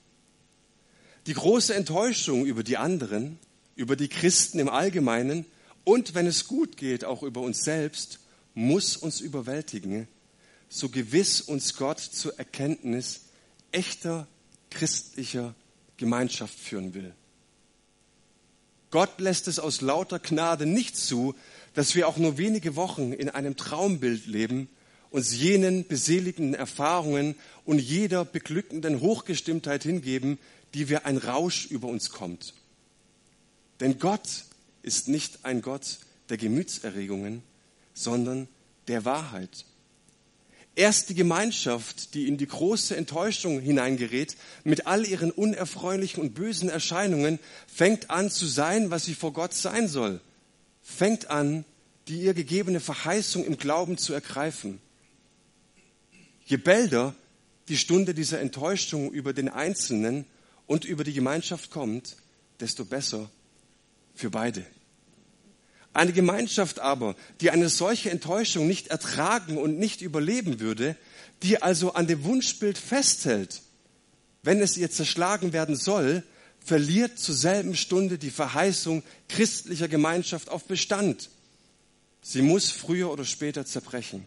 [1.26, 3.38] Die große Enttäuschung über die anderen,
[3.74, 5.44] über die Christen im Allgemeinen
[5.84, 8.20] und wenn es gut geht, auch über uns selbst,
[8.56, 10.08] muss uns überwältigen,
[10.68, 13.26] so gewiss uns Gott zur Erkenntnis
[13.70, 14.26] echter
[14.70, 15.54] christlicher
[15.98, 17.14] Gemeinschaft führen will.
[18.90, 21.34] Gott lässt es aus lauter Gnade nicht zu,
[21.74, 24.68] dass wir auch nur wenige Wochen in einem Traumbild leben,
[25.10, 27.34] uns jenen beseligenden Erfahrungen
[27.66, 30.38] und jeder beglückenden Hochgestimmtheit hingeben,
[30.72, 32.54] die wir ein Rausch über uns kommt.
[33.80, 34.44] Denn Gott
[34.82, 35.98] ist nicht ein Gott
[36.30, 37.42] der Gemütserregungen,
[37.96, 38.46] sondern
[38.86, 39.64] der Wahrheit.
[40.76, 46.68] Erst die Gemeinschaft, die in die große Enttäuschung hineingerät, mit all ihren unerfreulichen und bösen
[46.68, 50.20] Erscheinungen, fängt an zu sein, was sie vor Gott sein soll.
[50.82, 51.64] Fängt an,
[52.08, 54.78] die ihr gegebene Verheißung im Glauben zu ergreifen.
[56.44, 57.14] Je bälder
[57.68, 60.26] die Stunde dieser Enttäuschung über den Einzelnen
[60.66, 62.16] und über die Gemeinschaft kommt,
[62.60, 63.30] desto besser
[64.14, 64.64] für beide.
[65.96, 70.94] Eine Gemeinschaft aber, die eine solche Enttäuschung nicht ertragen und nicht überleben würde,
[71.42, 73.62] die also an dem Wunschbild festhält,
[74.42, 76.22] wenn es ihr zerschlagen werden soll,
[76.62, 81.30] verliert zur selben Stunde die Verheißung christlicher Gemeinschaft auf Bestand.
[82.20, 84.26] Sie muss früher oder später zerbrechen.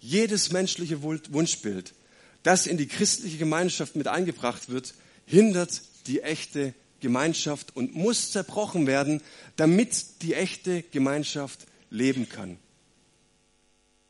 [0.00, 1.94] Jedes menschliche Wunschbild,
[2.42, 4.92] das in die christliche Gemeinschaft mit eingebracht wird,
[5.24, 6.74] hindert die echte
[7.06, 9.22] Gemeinschaft und muss zerbrochen werden,
[9.54, 12.58] damit die echte Gemeinschaft leben kann.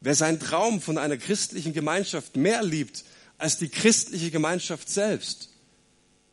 [0.01, 3.05] Wer seinen Traum von einer christlichen Gemeinschaft mehr liebt
[3.37, 5.51] als die christliche Gemeinschaft selbst,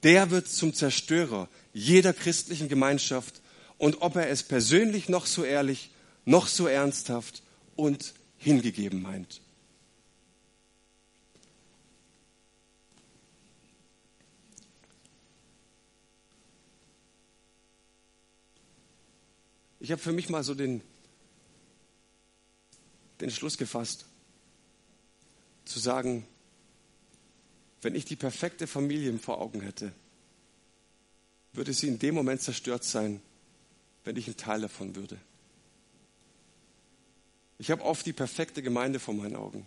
[0.04, 3.42] der wird zum Zerstörer jeder christlichen Gemeinschaft
[3.78, 5.90] und ob er es persönlich noch so ehrlich,
[6.24, 7.44] noch so ernsthaft
[7.76, 9.42] und hingegeben meint.
[19.84, 20.82] Ich habe für mich mal so den,
[23.20, 24.06] den Schluss gefasst,
[25.66, 26.26] zu sagen,
[27.82, 29.92] wenn ich die perfekte Familie vor Augen hätte,
[31.52, 33.22] würde sie in dem Moment zerstört sein,
[34.06, 35.18] wenn ich ein Teil davon würde.
[37.58, 39.66] Ich habe oft die perfekte Gemeinde vor meinen Augen.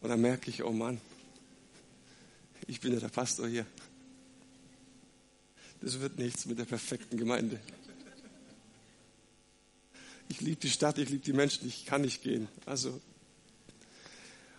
[0.00, 1.00] Und dann merke ich, oh Mann,
[2.68, 3.66] ich bin ja der Pastor hier.
[5.80, 7.58] Das wird nichts mit der perfekten Gemeinde
[10.28, 12.48] ich liebe die Stadt, ich liebe die Menschen, ich kann nicht gehen.
[12.66, 13.00] Also,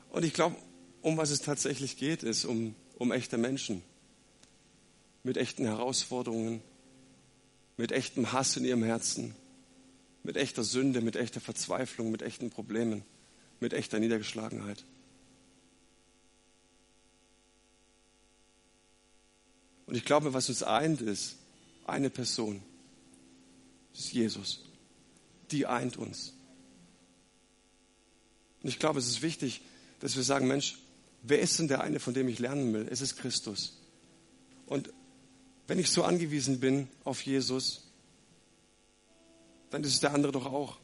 [0.09, 0.55] und ich glaube,
[1.01, 3.83] um was es tatsächlich geht, ist um, um echte Menschen
[5.23, 6.61] mit echten Herausforderungen,
[7.77, 9.35] mit echtem Hass in ihrem Herzen,
[10.23, 13.03] mit echter Sünde, mit echter Verzweiflung, mit echten Problemen,
[13.59, 14.83] mit echter Niedergeschlagenheit.
[19.85, 21.37] Und ich glaube, was uns eint, ist
[21.85, 22.61] eine Person.
[23.91, 24.68] Das ist Jesus
[25.51, 26.33] die eint uns.
[28.61, 29.61] Und ich glaube, es ist wichtig,
[29.99, 30.77] dass wir sagen, Mensch,
[31.23, 32.87] wer ist denn der eine, von dem ich lernen will?
[32.89, 33.77] Es ist Christus.
[34.65, 34.91] Und
[35.67, 37.83] wenn ich so angewiesen bin auf Jesus,
[39.69, 40.77] dann ist es der andere doch auch.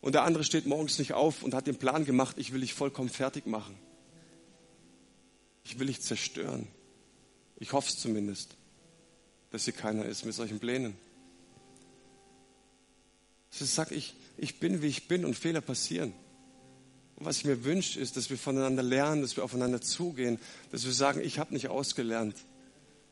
[0.00, 2.74] Und der andere steht morgens nicht auf und hat den Plan gemacht, ich will dich
[2.74, 3.76] vollkommen fertig machen.
[5.64, 6.68] Ich will dich zerstören.
[7.56, 8.56] Ich hoffe es zumindest,
[9.50, 10.96] dass hier keiner ist mit solchen Plänen.
[13.60, 16.12] Ich sage, ich, ich bin, wie ich bin und Fehler passieren.
[17.16, 20.38] Und was ich mir wünsche, ist, dass wir voneinander lernen, dass wir aufeinander zugehen,
[20.70, 22.36] dass wir sagen, ich habe nicht ausgelernt.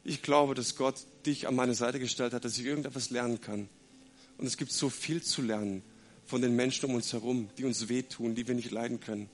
[0.05, 3.68] Ich glaube, dass Gott dich an meine Seite gestellt hat, dass ich irgendetwas lernen kann.
[4.36, 5.82] Und es gibt so viel zu lernen
[6.26, 9.30] von den Menschen um uns herum, die uns wehtun, die wir nicht leiden können.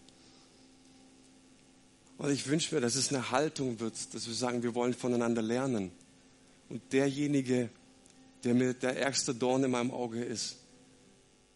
[2.19, 5.43] Und ich wünsche mir, dass es eine Haltung wird, dass wir sagen, wir wollen voneinander
[5.43, 5.91] lernen.
[6.69, 7.71] Und derjenige,
[8.45, 10.57] der mir der ärgste Dorn in meinem Auge ist,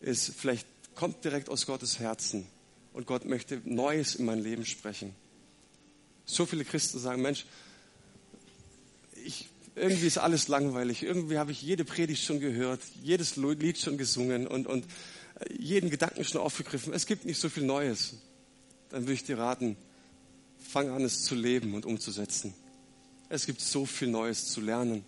[0.04, 2.46] ist, vielleicht kommt direkt aus Gottes Herzen
[2.92, 5.14] und Gott möchte Neues in mein Leben sprechen.
[6.24, 7.46] So viele Christen sagen, Mensch,
[9.24, 11.02] ich, irgendwie ist alles langweilig.
[11.02, 14.86] Irgendwie habe ich jede Predigt schon gehört, jedes Lied schon gesungen und, und
[15.50, 16.92] jeden Gedanken schon aufgegriffen.
[16.92, 18.14] Es gibt nicht so viel Neues.
[18.90, 19.76] Dann würde ich dir raten,
[20.58, 22.54] fang an, es zu leben und umzusetzen.
[23.28, 25.04] Es gibt so viel Neues zu lernen.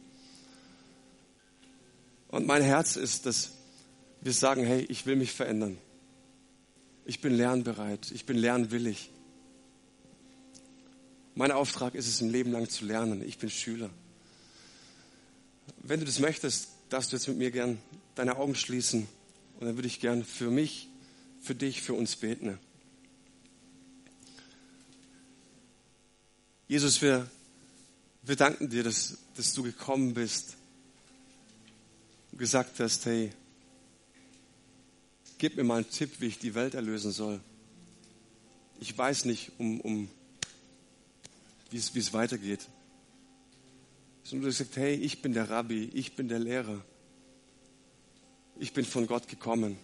[2.28, 3.53] Und mein Herz ist, dass
[4.27, 5.79] wir sagen, hey, ich will mich verändern.
[7.05, 9.09] Ich bin lernbereit, ich bin lernwillig.
[11.37, 13.22] Mein Auftrag ist es, ein Leben lang zu lernen.
[13.24, 13.89] Ich bin Schüler.
[15.79, 17.79] Wenn du das möchtest, darfst du jetzt mit mir gern
[18.16, 19.07] deine Augen schließen.
[19.61, 20.89] Und dann würde ich gern für mich,
[21.41, 22.59] für dich, für uns beten.
[26.66, 27.31] Jesus, wir,
[28.22, 30.57] wir danken dir, dass, dass du gekommen bist
[32.33, 33.31] und gesagt hast, hey,
[35.39, 37.41] gib mir mal einen Tipp, wie ich die Welt erlösen soll.
[38.80, 40.09] Ich weiß nicht, um, um,
[41.70, 42.66] wie es, wie es weitergeht.
[44.22, 46.84] sondern du sagst, hey, ich bin der Rabbi, ich bin der Lehrer.
[48.59, 49.78] Ich bin von Gott gekommen.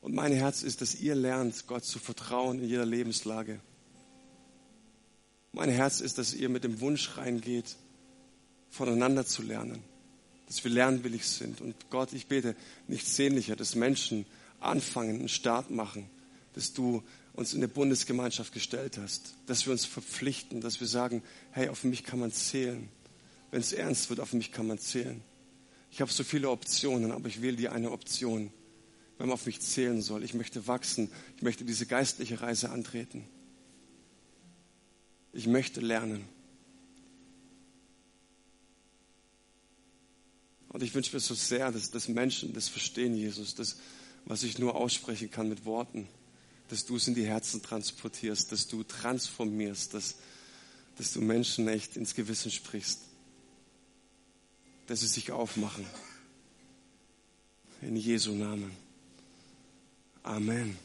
[0.00, 3.60] Und mein Herz ist, dass ihr lernt, Gott zu vertrauen in jeder Lebenslage.
[5.52, 7.76] Mein Herz ist, dass ihr mit dem Wunsch reingeht,
[8.70, 9.82] voneinander zu lernen,
[10.50, 11.60] dass wir lernwillig sind.
[11.60, 12.56] Und Gott, ich bete
[12.88, 14.26] nichts sehnlicher, dass Menschen
[14.58, 16.10] anfangen, einen Start machen,
[16.54, 21.22] dass du uns in eine Bundesgemeinschaft gestellt hast, dass wir uns verpflichten, dass wir sagen,
[21.52, 22.88] hey, auf mich kann man zählen.
[23.52, 25.22] Wenn es ernst wird, auf mich kann man zählen.
[25.92, 28.52] Ich habe so viele Optionen, aber ich wähle die eine Option,
[29.18, 30.24] wenn man auf mich zählen soll.
[30.24, 33.24] Ich möchte wachsen, ich möchte diese geistliche Reise antreten.
[35.32, 36.24] Ich möchte lernen.
[40.70, 43.76] Und ich wünsche mir so sehr, dass, dass Menschen das verstehen, Jesus, das,
[44.24, 46.08] was ich nur aussprechen kann mit Worten,
[46.68, 50.14] dass du es in die Herzen transportierst, dass du transformierst, dass,
[50.96, 53.00] dass du Menschen echt ins Gewissen sprichst,
[54.86, 55.84] dass sie sich aufmachen.
[57.82, 58.70] In Jesu Namen.
[60.22, 60.78] Amen.